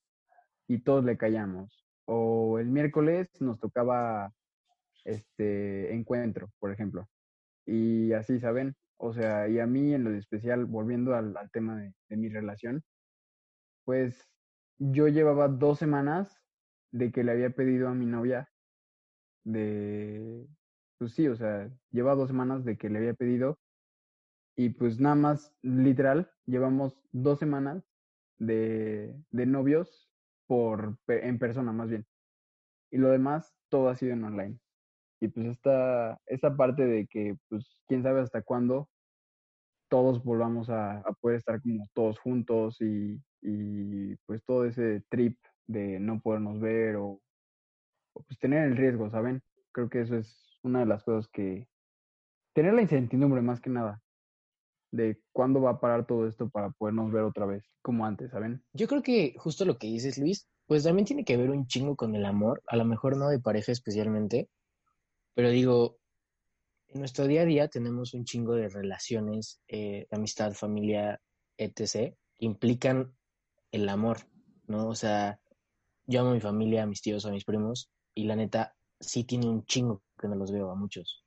[0.68, 1.84] y todos le callamos.
[2.04, 4.32] O el miércoles nos tocaba
[5.04, 7.08] este encuentro, por ejemplo.
[7.66, 8.76] Y así, ¿saben?
[8.96, 12.84] O sea, y a mí en lo especial, volviendo al, tema de mi relación,
[13.84, 14.30] pues
[14.78, 16.40] yo llevaba dos semanas
[16.92, 18.48] de que le había pedido a mi novia
[19.42, 20.46] de,
[20.98, 23.58] pues sí, o sea, lleva dos semanas de que le había pedido
[24.56, 27.84] y pues nada más, literal, llevamos dos semanas
[28.38, 30.10] de, de novios
[30.48, 32.06] por, en persona más bien.
[32.90, 34.58] Y lo demás, todo ha sido en online.
[35.20, 38.88] Y pues esta, esta parte de que, pues, quién sabe hasta cuándo
[39.88, 45.38] todos volvamos a, a poder estar como todos juntos y, y pues todo ese trip
[45.66, 47.20] de no podernos ver o,
[48.14, 49.40] o, pues tener el riesgo, ¿saben?
[49.72, 51.68] Creo que eso es una de las cosas que...
[52.54, 54.02] Tener la incertidumbre más que nada
[54.90, 58.64] de cuándo va a parar todo esto para podernos ver otra vez, como antes, ¿saben?
[58.72, 61.96] Yo creo que justo lo que dices, Luis, pues también tiene que ver un chingo
[61.96, 64.48] con el amor, a lo mejor no de pareja especialmente,
[65.34, 65.98] pero digo,
[66.88, 71.20] en nuestro día a día tenemos un chingo de relaciones, eh, amistad, familia,
[71.56, 73.14] etc., que implican
[73.72, 74.18] el amor,
[74.66, 74.88] ¿no?
[74.88, 75.40] O sea,
[76.06, 79.24] yo amo a mi familia, a mis tíos, a mis primos, y la neta, sí
[79.24, 81.24] tiene un chingo que no los veo a muchos,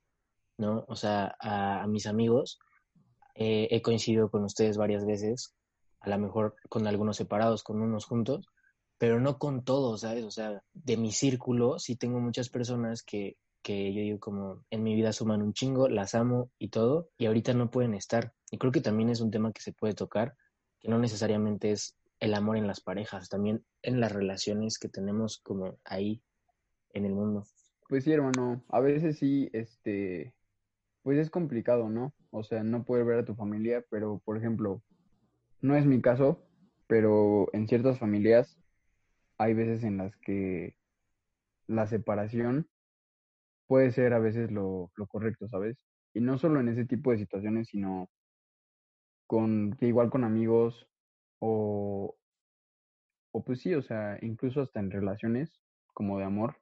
[0.57, 0.85] ¿no?
[0.87, 2.59] O sea, a, mis amigos,
[3.35, 5.55] eh, he coincidido con ustedes varias veces,
[6.01, 8.47] a lo mejor con algunos separados, con unos juntos,
[8.97, 10.23] pero no con todos, ¿sabes?
[10.25, 14.83] O sea, de mi círculo sí tengo muchas personas que, que yo digo como en
[14.83, 18.33] mi vida suman un chingo, las amo y todo, y ahorita no pueden estar.
[18.51, 20.35] Y creo que también es un tema que se puede tocar,
[20.79, 25.39] que no necesariamente es el amor en las parejas, también en las relaciones que tenemos
[25.39, 26.21] como ahí
[26.93, 27.45] en el mundo.
[27.91, 30.33] Pues sí, hermano, a veces sí, este,
[31.03, 32.13] pues es complicado, ¿no?
[32.31, 34.81] O sea, no poder ver a tu familia, pero por ejemplo,
[35.61, 36.41] no es mi caso,
[36.87, 38.57] pero en ciertas familias
[39.37, 40.77] hay veces en las que
[41.67, 42.69] la separación
[43.67, 45.85] puede ser a veces lo, lo correcto, ¿sabes?
[46.13, 48.09] Y no solo en ese tipo de situaciones, sino
[49.27, 50.87] con, que igual con amigos
[51.39, 52.15] o,
[53.31, 55.61] o pues sí, o sea, incluso hasta en relaciones
[55.93, 56.55] como de amor,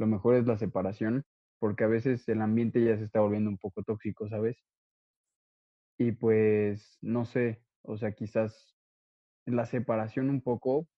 [0.00, 1.26] lo mejor es la separación,
[1.58, 4.56] porque a veces el ambiente ya se está volviendo un poco tóxico, ¿sabes?
[5.98, 8.74] Y pues, no sé, o sea, quizás
[9.44, 10.88] la separación un poco,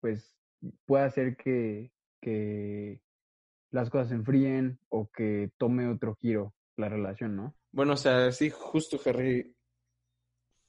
[0.00, 0.34] pues
[0.86, 1.92] puede hacer que,
[2.22, 3.02] que
[3.70, 7.54] las cosas se enfríen o que tome otro giro la relación, ¿no?
[7.72, 9.54] Bueno, o sea, sí, justo, Harry.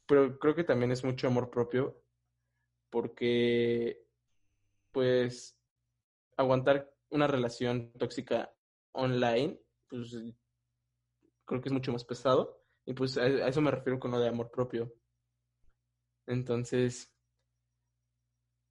[0.06, 2.04] Pero creo que también es mucho amor propio.
[2.90, 4.04] Porque,
[4.92, 5.58] pues,
[6.36, 8.54] aguantar una relación tóxica
[8.92, 10.16] online, pues
[11.46, 12.64] creo que es mucho más pesado.
[12.86, 14.94] Y pues a, a eso me refiero con lo de amor propio.
[16.28, 17.14] Entonces,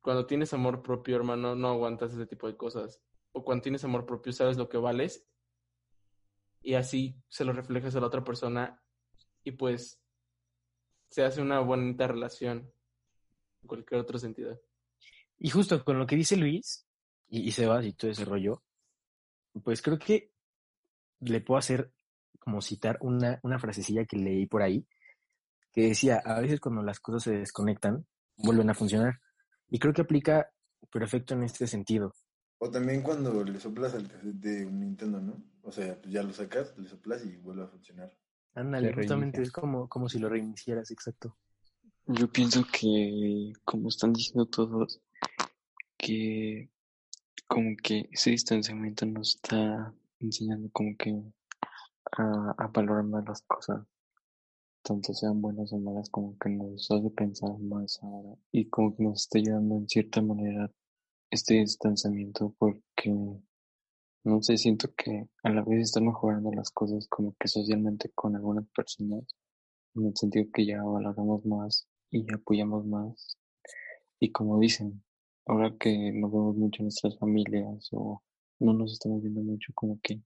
[0.01, 3.03] cuando tienes amor propio, hermano, no aguantas ese tipo de cosas.
[3.33, 5.29] O cuando tienes amor propio, sabes lo que vales
[6.62, 8.83] y así se lo reflejas a la otra persona
[9.44, 10.03] y pues
[11.09, 12.72] se hace una bonita relación
[13.62, 14.61] en cualquier otro sentido.
[15.38, 16.88] Y justo con lo que dice Luis
[17.29, 18.62] y, y Sebas y todo ese rollo,
[19.62, 20.33] pues creo que
[21.21, 21.93] le puedo hacer
[22.38, 24.87] como citar una, una frasecilla que leí por ahí
[25.73, 29.21] que decía, a veces cuando las cosas se desconectan, vuelven a funcionar.
[29.69, 30.51] Y creo que aplica
[30.91, 32.14] perfecto en este sentido.
[32.59, 35.41] O también cuando le soplas al cassette de un Nintendo, ¿no?
[35.62, 38.12] O sea, pues ya lo sacas, le soplas y vuelve a funcionar.
[38.55, 41.37] Ándale, justamente es como, como si lo reiniciaras, exacto.
[42.07, 45.01] Yo pienso que, como están diciendo todos,
[45.97, 46.71] que
[47.49, 51.21] como que ese distanciamiento nos está enseñando como que
[52.13, 53.85] a, a valorar más las cosas,
[54.83, 59.03] tanto sean buenas o malas, como que nos hace pensar más ahora y como que
[59.03, 60.71] nos está ayudando en cierta manera
[61.31, 63.41] este distanciamiento porque
[64.25, 68.37] no sé, siento que a la vez están mejorando las cosas como que socialmente con
[68.37, 69.25] algunas personas,
[69.95, 73.39] en el sentido que ya valoramos más y apoyamos más.
[74.21, 75.03] Y como dicen,
[75.49, 78.23] ahora que no vemos mucho nuestras familias o
[78.61, 80.21] no nos estamos viendo mucho, como que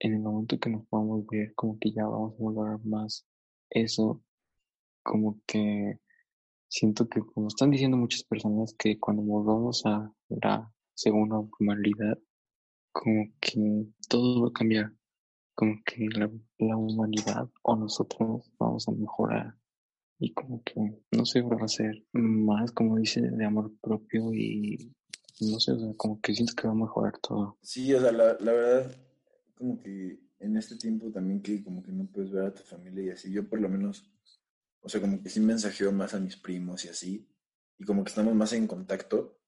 [0.00, 3.24] en el momento que nos podamos ver, como que ya vamos a valorar más
[3.70, 4.22] eso,
[5.02, 6.00] como que
[6.68, 12.18] siento que como están diciendo muchas personas que cuando volvamos a la segunda normalidad,
[12.92, 14.92] como que todo va a cambiar,
[15.54, 19.54] como que la, la humanidad o nosotros vamos a mejorar
[20.18, 20.74] y como que,
[21.12, 24.92] no sé, va a ser más, como dice, de amor propio y
[25.40, 27.58] no sé, o sea, como que siento que va a mejorar todo.
[27.62, 28.96] Sí, o sea, la, la verdad,
[29.54, 33.04] como que en este tiempo también que como que no puedes ver a tu familia
[33.04, 34.10] y así, yo por lo menos,
[34.80, 37.28] o sea, como que sí mensajeo más a mis primos y así,
[37.78, 39.38] y como que estamos más en contacto,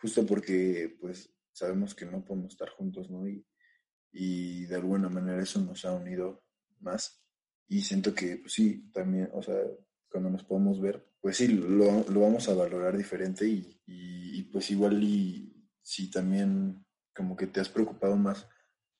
[0.00, 3.28] justo porque pues sabemos que no podemos estar juntos, ¿no?
[3.28, 3.46] Y,
[4.12, 6.42] y de alguna manera eso nos ha unido
[6.80, 7.25] más.
[7.68, 9.56] Y siento que, pues sí, también, o sea,
[10.08, 14.70] cuando nos podemos ver, pues sí, lo, lo vamos a valorar diferente y, y, pues
[14.70, 18.46] igual y si también como que te has preocupado más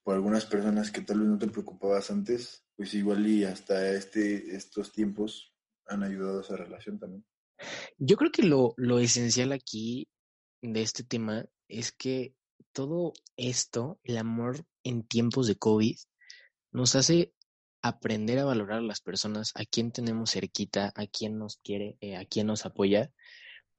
[0.02, 4.54] por algunas personas que tal vez no te preocupabas antes, pues igual y hasta este,
[4.54, 5.54] estos tiempos
[5.86, 7.24] han ayudado a esa relación también.
[7.98, 10.08] Yo creo que lo, lo esencial aquí
[10.62, 12.34] de este tema es que
[12.72, 15.96] todo esto, el amor en tiempos de COVID,
[16.72, 17.32] nos hace
[17.82, 22.16] aprender a valorar a las personas, a quién tenemos cerquita, a quién nos quiere, eh,
[22.16, 23.10] a quién nos apoya,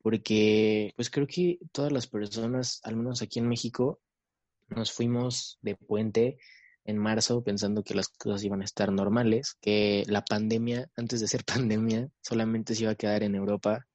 [0.01, 3.99] porque pues creo que todas las personas, al menos aquí en México,
[4.69, 6.37] nos fuimos de puente
[6.85, 11.27] en marzo pensando que las cosas iban a estar normales, que la pandemia, antes de
[11.27, 13.85] ser pandemia, solamente se iba a quedar en Europa,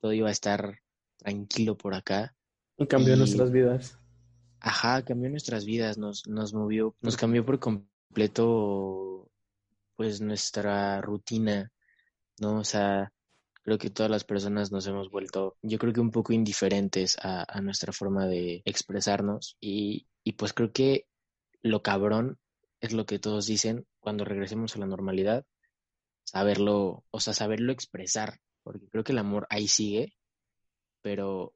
[0.00, 0.80] todo iba a estar
[1.18, 2.34] tranquilo por acá.
[2.76, 3.98] Y cambió y, nuestras vidas.
[4.58, 9.30] Ajá, cambió nuestras vidas, nos, nos movió, nos cambió por completo
[9.96, 11.70] pues nuestra rutina,
[12.38, 12.58] ¿no?
[12.60, 13.12] O sea,
[13.62, 17.44] creo que todas las personas nos hemos vuelto, yo creo que un poco indiferentes a,
[17.48, 21.06] a nuestra forma de expresarnos y, y pues creo que
[21.62, 22.38] lo cabrón
[22.80, 25.44] es lo que todos dicen cuando regresemos a la normalidad,
[26.24, 30.14] saberlo, o sea, saberlo expresar, porque creo que el amor ahí sigue,
[31.00, 31.54] pero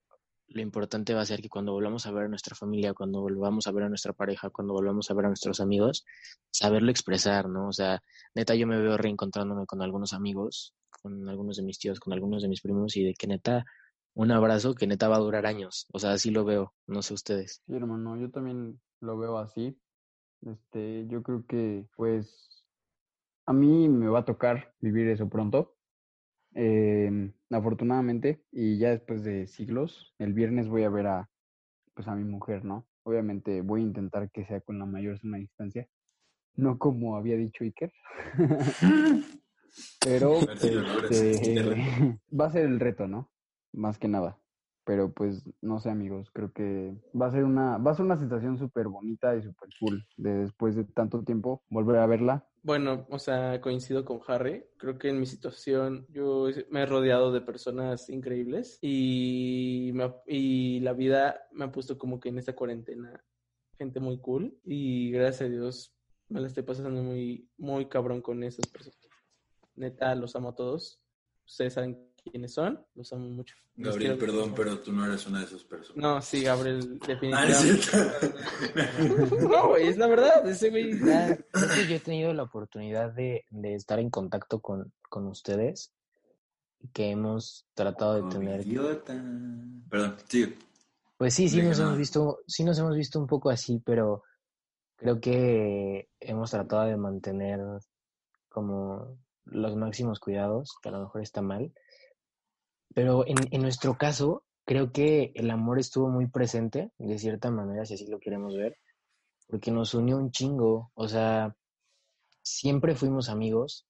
[0.49, 3.67] lo importante va a ser que cuando volvamos a ver a nuestra familia, cuando volvamos
[3.67, 6.05] a ver a nuestra pareja, cuando volvamos a ver a nuestros amigos,
[6.51, 7.69] saberlo expresar, ¿no?
[7.69, 8.03] O sea,
[8.35, 12.43] neta, yo me veo reencontrándome con algunos amigos, con algunos de mis tíos, con algunos
[12.43, 13.65] de mis primos, y de que neta,
[14.15, 15.87] un abrazo que neta va a durar años.
[15.93, 17.63] O sea, así lo veo, no sé ustedes.
[17.67, 19.79] Sí, hermano, yo también lo veo así.
[20.43, 22.65] Este, yo creo que, pues,
[23.47, 25.76] a mí me va a tocar vivir eso pronto.
[26.59, 31.31] Eh, afortunadamente, y ya después de siglos, el viernes voy a ver a,
[31.95, 32.87] pues, a mi mujer, ¿no?
[33.03, 35.87] Obviamente voy a intentar que sea con la mayor de distancia,
[36.55, 37.93] no como había dicho Iker,
[40.01, 43.31] pero este, va a ser el reto, ¿no?
[43.73, 44.39] Más que nada.
[44.87, 48.17] Pero pues no sé amigos, creo que va a ser una, va a ser una
[48.17, 53.07] sensación súper bonita y súper cool de después de tanto tiempo volver a verla bueno,
[53.11, 54.65] o sea, coincido con Harry.
[54.77, 60.81] Creo que en mi situación yo me he rodeado de personas increíbles y, me, y
[60.81, 63.25] la vida me ha puesto como que en esta cuarentena
[63.79, 65.97] gente muy cool y gracias a Dios
[66.29, 68.99] me la estoy pasando muy, muy cabrón con esas personas.
[69.77, 71.01] Neta, los amo a todos.
[71.47, 73.55] Ustedes saben quiénes son, los amo mucho.
[73.77, 75.97] Gabriel, perdón, pero tú no eres una de esas personas.
[76.03, 77.87] No, sí, Gabriel, definitivamente.
[79.49, 80.99] no, güey, es la verdad, ese güey.
[81.05, 81.37] Ya,
[81.89, 85.93] yo he tenido la oportunidad de, de estar en contacto con, con ustedes,
[86.93, 88.67] que hemos tratado de Oh, tener.
[88.67, 89.15] Idiota.
[89.91, 90.57] Perdón, sigue.
[91.19, 91.85] Pues sí, sí nos nada.
[91.91, 94.23] hemos visto, sí nos hemos visto un poco así, pero
[94.97, 97.61] creo que hemos tratado de mantener
[98.49, 101.73] como los máximos cuidados, que a lo mejor está mal.
[102.95, 107.85] Pero en, en nuestro caso, creo que el amor estuvo muy presente, de cierta manera,
[107.87, 108.77] si así lo queremos ver,
[109.49, 110.91] porque nos unió un chingo.
[110.95, 111.55] O sea,
[112.43, 113.87] siempre fuimos amigos,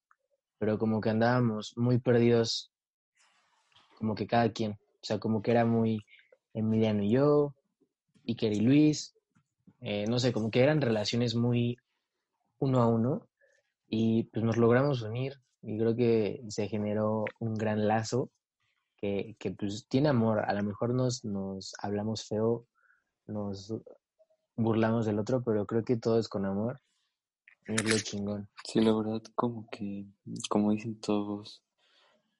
[0.58, 2.70] pero como que andábamos muy perdidos,
[3.98, 4.72] como que cada quien.
[4.72, 6.04] O sea, como que era muy
[6.52, 7.54] Emiliano y yo,
[8.26, 9.14] Iker y Luis,
[9.80, 11.76] eh, no sé, como que eran relaciones muy
[12.58, 13.28] uno a uno
[13.88, 18.30] y pues nos logramos unir y creo que se generó un gran lazo
[18.96, 22.66] que, que pues tiene amor, a lo mejor nos, nos hablamos feo,
[23.26, 23.74] nos
[24.56, 26.80] burlamos del otro, pero creo que todo es con amor
[27.66, 28.48] Es lo chingón.
[28.64, 30.06] Sí, la verdad, como que,
[30.48, 31.62] como dicen todos,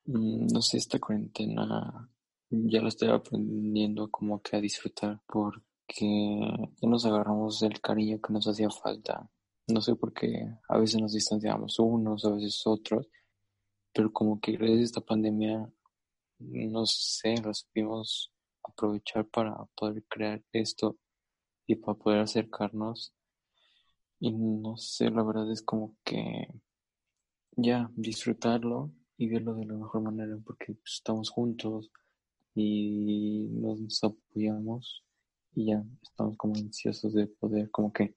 [0.06, 2.08] mm, no sé, esta cuarentena
[2.50, 6.40] ya la estoy aprendiendo como que a disfrutar porque
[6.80, 9.28] ya nos agarramos el cariño que nos hacía falta.
[9.68, 13.08] No sé por qué a veces nos distanciamos unos, a veces otros,
[13.92, 15.68] pero como que gracias a esta pandemia,
[16.38, 18.32] no sé, lo supimos
[18.62, 20.98] aprovechar para poder crear esto
[21.66, 23.12] y para poder acercarnos.
[24.20, 26.48] Y no sé, la verdad es como que
[27.56, 31.90] ya disfrutarlo y verlo de la mejor manera porque pues, estamos juntos
[32.54, 35.04] y nos apoyamos
[35.54, 38.14] y ya estamos como ansiosos de poder como que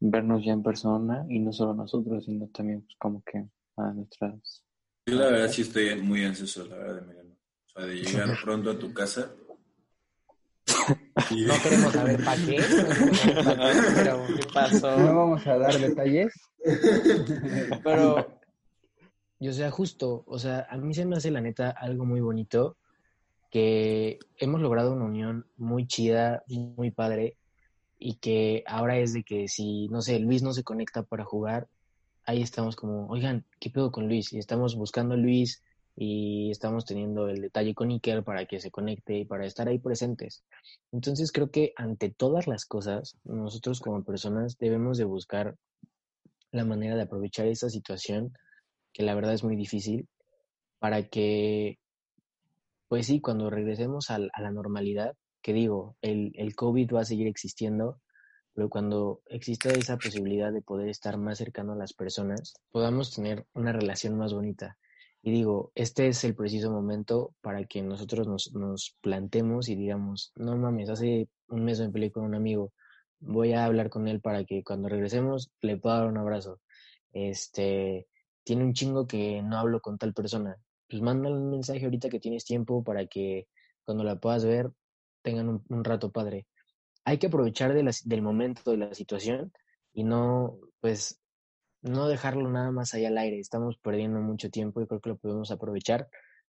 [0.00, 4.64] vernos ya en persona y no solo nosotros, sino también pues, como que a nuestras...
[5.06, 7.25] Yo la verdad sí estoy muy ansioso, la verdad, Emiliano.
[7.76, 9.30] De llegar pronto a tu casa.
[11.30, 12.58] y- No queremos saber para qué.
[13.94, 14.96] Pero, ¿qué pasó?
[14.98, 16.32] No vamos a dar detalles.
[17.84, 18.40] Pero,
[19.38, 22.20] Y o sea, justo, o sea, a mí se me hace la neta algo muy
[22.20, 22.76] bonito
[23.50, 27.36] que hemos logrado una unión muy chida, muy padre,
[27.98, 31.68] y que ahora es de que si, no sé, Luis no se conecta para jugar,
[32.24, 34.32] ahí estamos como, oigan, ¿qué pedo con Luis?
[34.32, 35.62] Y estamos buscando a Luis
[35.96, 39.78] y estamos teniendo el detalle con Iker para que se conecte y para estar ahí
[39.78, 40.44] presentes.
[40.92, 45.56] Entonces creo que ante todas las cosas, nosotros como personas debemos de buscar
[46.52, 48.32] la manera de aprovechar esa situación,
[48.92, 50.08] que la verdad es muy difícil,
[50.78, 51.78] para que,
[52.88, 57.04] pues sí, cuando regresemos al- a, la normalidad, que digo, el, el COVID va a
[57.04, 58.00] seguir existiendo,
[58.54, 63.46] pero cuando exista esa posibilidad de poder estar más cercano a las personas, podamos tener
[63.54, 64.78] una relación más bonita.
[65.26, 68.96] Y digo, este es el preciso momento para que nosotros nos, nos
[69.68, 72.72] y digamos, no mames, hace un mes me peleé con un amigo,
[73.18, 76.60] voy a hablar con él para que cuando regresemos le pueda dar un abrazo.
[77.12, 78.06] Este,
[78.44, 80.58] tiene un chingo que no hablo con tal persona.
[80.88, 83.48] Pues mándale un mensaje ahorita que tienes tiempo para que
[83.84, 84.70] cuando la puedas ver
[85.22, 86.46] tengan un, un rato padre.
[87.04, 89.52] Hay que aprovechar de del momento de la situación
[89.92, 91.20] y no, pues,
[91.86, 93.38] no dejarlo nada más allá al aire.
[93.38, 96.08] Estamos perdiendo mucho tiempo y creo que lo podemos aprovechar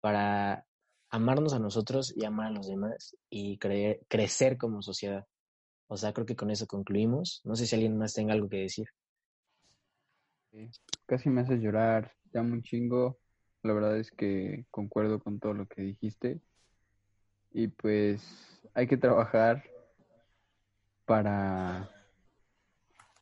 [0.00, 0.66] para
[1.10, 5.26] amarnos a nosotros y amar a los demás y cre- crecer como sociedad.
[5.88, 7.40] O sea, creo que con eso concluimos.
[7.44, 8.86] No sé si alguien más tenga algo que decir.
[11.06, 13.18] Casi me haces llorar, ya un chingo.
[13.62, 16.40] La verdad es que concuerdo con todo lo que dijiste.
[17.52, 19.62] Y pues hay que trabajar
[21.04, 21.88] para,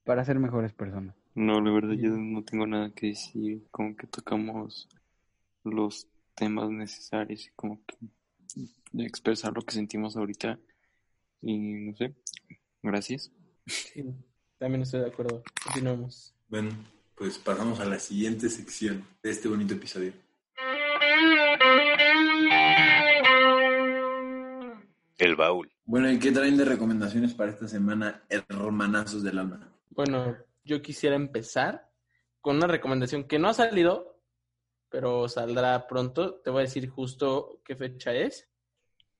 [0.04, 1.16] para ser mejores personas.
[1.34, 4.88] No, la verdad yo no tengo nada que decir, como que tocamos
[5.64, 7.96] los temas necesarios y como que
[8.92, 10.58] de expresar lo que sentimos ahorita
[11.42, 12.14] y no sé,
[12.82, 13.32] gracias.
[13.66, 14.04] sí,
[14.58, 15.42] también estoy de acuerdo.
[15.64, 16.34] Continuamos.
[16.48, 16.70] Bueno,
[17.16, 20.12] pues pasamos a la siguiente sección de este bonito episodio.
[25.18, 25.70] El baúl.
[25.86, 29.73] Bueno, ¿y qué traen de recomendaciones para esta semana, hermanazos del alma?
[29.94, 31.88] Bueno, yo quisiera empezar
[32.40, 34.20] con una recomendación que no ha salido,
[34.88, 36.40] pero saldrá pronto.
[36.40, 38.50] Te voy a decir justo qué fecha es.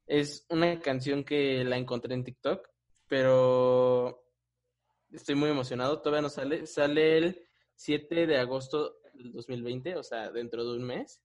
[0.05, 2.69] Es una canción que la encontré en TikTok,
[3.07, 4.27] pero
[5.13, 6.03] estoy muy emocionado.
[6.03, 6.67] Todavía no sale.
[6.67, 7.47] Sale el
[7.77, 11.23] 7 de agosto del 2020, o sea, dentro de un mes.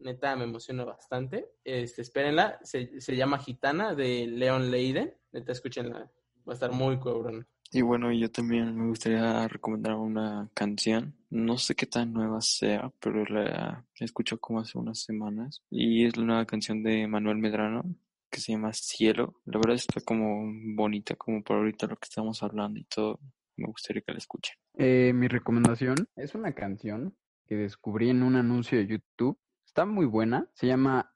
[0.00, 1.54] Neta, me emociona bastante.
[1.64, 2.58] Este, espérenla.
[2.62, 5.16] Se, se llama Gitana de Leon Leiden.
[5.32, 6.12] Neta, escúchenla.
[6.46, 7.48] Va a estar muy cabrón.
[7.74, 11.14] Y bueno, yo también me gustaría recomendar una canción.
[11.30, 15.62] No sé qué tan nueva sea, pero la escucho como hace unas semanas.
[15.70, 17.82] Y es la nueva canción de Manuel Medrano,
[18.30, 19.40] que se llama Cielo.
[19.46, 23.18] La verdad está como bonita, como por ahorita lo que estamos hablando y todo.
[23.56, 24.54] Me gustaría que la escuchen.
[24.74, 27.16] Eh, mi recomendación es una canción
[27.46, 29.38] que descubrí en un anuncio de YouTube.
[29.64, 30.46] Está muy buena.
[30.52, 31.10] Se llama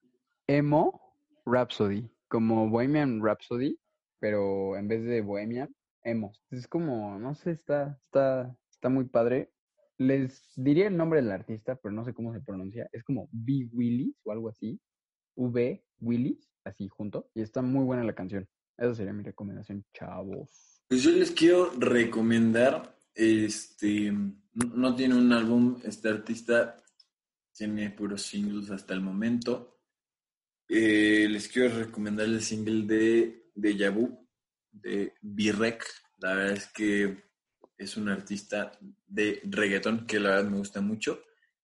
[0.47, 3.79] Emo Rhapsody, como Bohemian Rhapsody,
[4.19, 5.75] pero en vez de Bohemian,
[6.51, 9.53] Es como, no sé, está, está, está muy padre.
[9.99, 12.89] Les diría el nombre del artista, pero no sé cómo se pronuncia.
[12.93, 13.69] Es como B.
[13.73, 14.81] Willis o algo así.
[15.35, 15.85] V.
[16.01, 17.31] Willis, así junto.
[17.35, 18.49] Y está muy buena la canción.
[18.77, 20.85] Esa sería mi recomendación, chavos.
[20.89, 24.37] Pues yo les quiero recomendar, este, no
[24.77, 26.81] no tiene un álbum, este artista
[27.53, 29.81] tiene puros singles hasta el momento.
[30.69, 34.26] Eh, les quiero recomendar el single de Deja Vu,
[34.83, 35.85] de B-Rec.
[36.19, 37.25] La verdad es que
[37.79, 38.73] es un artista
[39.07, 41.23] de reggaetón que la verdad me gusta mucho.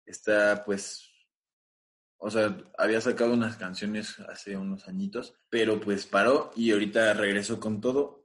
[0.04, 1.10] Está pues,
[2.18, 7.60] o sea, había sacado unas canciones hace unos añitos, pero pues paró y ahorita regresó
[7.60, 8.18] con todo.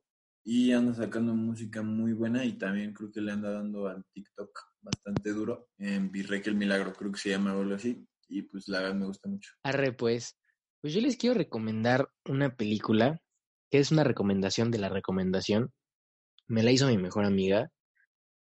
[0.47, 4.59] Y anda sacando música muy buena y también creo que le anda dando al TikTok
[4.79, 5.69] bastante duro.
[5.79, 8.07] En Virreque el Milagro, creo que se llama o algo así.
[8.27, 9.51] Y pues la verdad me gusta mucho.
[9.63, 10.37] Arre, pues.
[10.81, 13.19] Pues yo les quiero recomendar una película
[13.75, 15.73] que es una recomendación de la recomendación.
[16.47, 17.71] Me la hizo mi mejor amiga.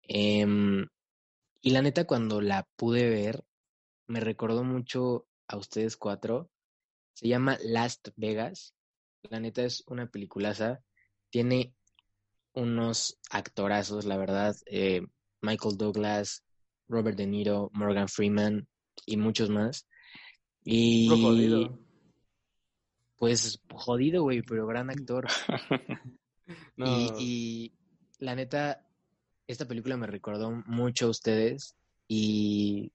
[0.03, 0.85] Em,
[1.61, 3.43] y la neta, cuando la pude ver,
[4.05, 6.51] me recordó mucho a ustedes cuatro.
[7.13, 8.75] Se llama Last Vegas.
[9.23, 10.83] La neta es una peliculaza.
[11.31, 11.73] Tiene
[12.53, 14.55] unos actorazos, la verdad.
[14.67, 15.01] eh,
[15.41, 16.43] Michael Douglas,
[16.87, 18.67] Robert De Niro, Morgan Freeman
[19.07, 19.87] y muchos más.
[20.63, 21.79] Y Puro jodido.
[23.17, 25.27] Pues jodido, güey, pero gran actor.
[26.77, 27.73] No, Y, y
[28.19, 28.85] la neta,
[29.47, 31.75] esta película me recordó mucho a ustedes
[32.07, 32.91] y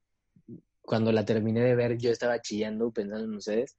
[0.82, 3.76] cuando la terminé de ver yo estaba chillando pensando en ustedes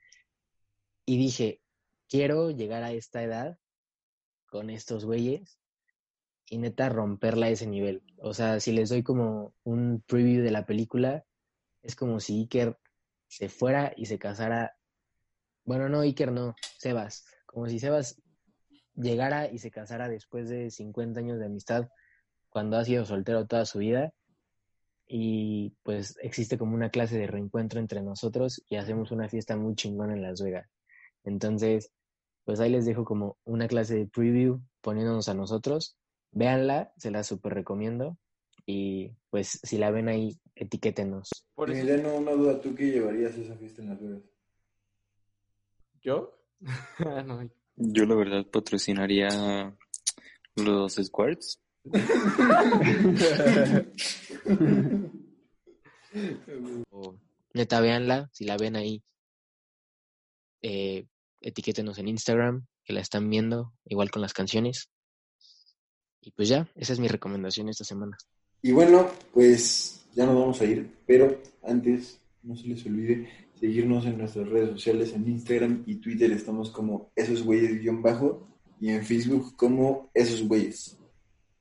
[1.05, 1.61] y dije,
[2.09, 3.57] quiero llegar a esta edad
[4.45, 5.57] con estos güeyes
[6.49, 8.03] y neta romperla a ese nivel.
[8.17, 11.25] O sea, si les doy como un preview de la película,
[11.81, 12.77] es como si Iker
[13.27, 14.75] se fuera y se casara.
[15.65, 17.25] Bueno, no, Iker no, Sebas.
[17.45, 18.21] Como si Sebas
[18.95, 21.87] llegara y se casara después de 50 años de amistad,
[22.49, 24.13] cuando ha sido soltero toda su vida.
[25.07, 29.75] Y pues existe como una clase de reencuentro entre nosotros y hacemos una fiesta muy
[29.75, 30.69] chingona en Las Vegas.
[31.25, 31.91] Entonces,
[32.45, 35.97] pues ahí les dejo como una clase de preview poniéndonos a nosotros.
[36.31, 38.17] Véanla, se la super recomiendo.
[38.65, 41.45] Y pues si la ven ahí, etiquétenos.
[41.55, 44.21] por eso- Emiliano, una duda, ¿tú qué llevarías a esa fiesta en Las Vegas?
[46.01, 46.37] ¿Yo?
[47.25, 49.75] No, Yo la verdad patrocinaría
[50.55, 51.59] los Squads.
[56.89, 57.15] O,
[57.53, 59.03] neta, véanla, si la ven ahí,
[60.61, 61.07] eh,
[61.39, 64.89] etiquétenos en Instagram, que la están viendo, igual con las canciones.
[66.21, 68.17] Y pues ya, esa es mi recomendación esta semana.
[68.61, 74.05] Y bueno, pues ya nos vamos a ir, pero antes no se les olvide seguirnos
[74.07, 78.47] en nuestras redes sociales, en Instagram y Twitter estamos como esos güeyes guion bajo
[78.79, 80.97] y en Facebook como esos güeyes.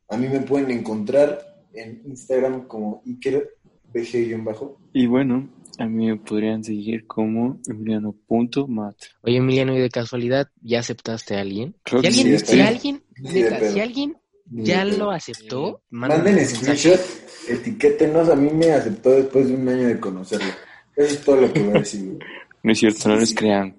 [0.09, 1.39] A mí me pueden encontrar
[1.75, 3.51] en Instagram como Iker
[3.93, 4.81] BG guion bajo.
[4.95, 8.97] Y bueno, a mí me podrían seguir como Emiliano.mat.
[9.23, 11.77] Oye, Emiliano, y de casualidad, ¿ya aceptaste a alguien?
[11.85, 15.05] Creo Si que sí, alguien, si alguien, neta, si alguien ya de pedo.
[15.05, 16.99] lo aceptó, Manden screenshot,
[17.47, 20.51] etiquétenos, a mí me aceptó después de un año de conocerlo.
[20.97, 22.19] Eso es todo lo que voy a decir.
[22.63, 23.75] No es cierto, no les crean.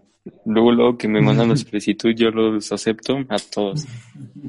[0.46, 3.86] Luego, luego que me mandan la solicitud, yo los acepto a todos.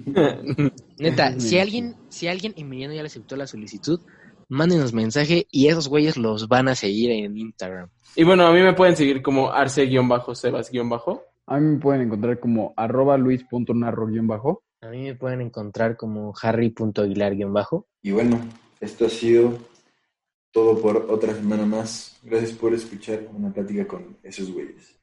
[0.99, 4.01] Neta, si alguien, si alguien Emiliano ya le aceptó la solicitud,
[4.49, 7.89] mándenos mensaje y esos güeyes los van a seguir en Instagram.
[8.15, 11.23] Y bueno, a mí me pueden seguir como arce-sebas-bajo.
[11.47, 14.63] A mí me pueden encontrar como arroba luis.narro-bajo.
[14.83, 17.87] A mí me pueden encontrar como harry.aguilar-bajo.
[18.03, 18.39] Y bueno,
[18.81, 19.59] esto ha sido
[20.53, 22.19] todo por otra semana más.
[22.23, 25.02] Gracias por escuchar una plática con esos güeyes.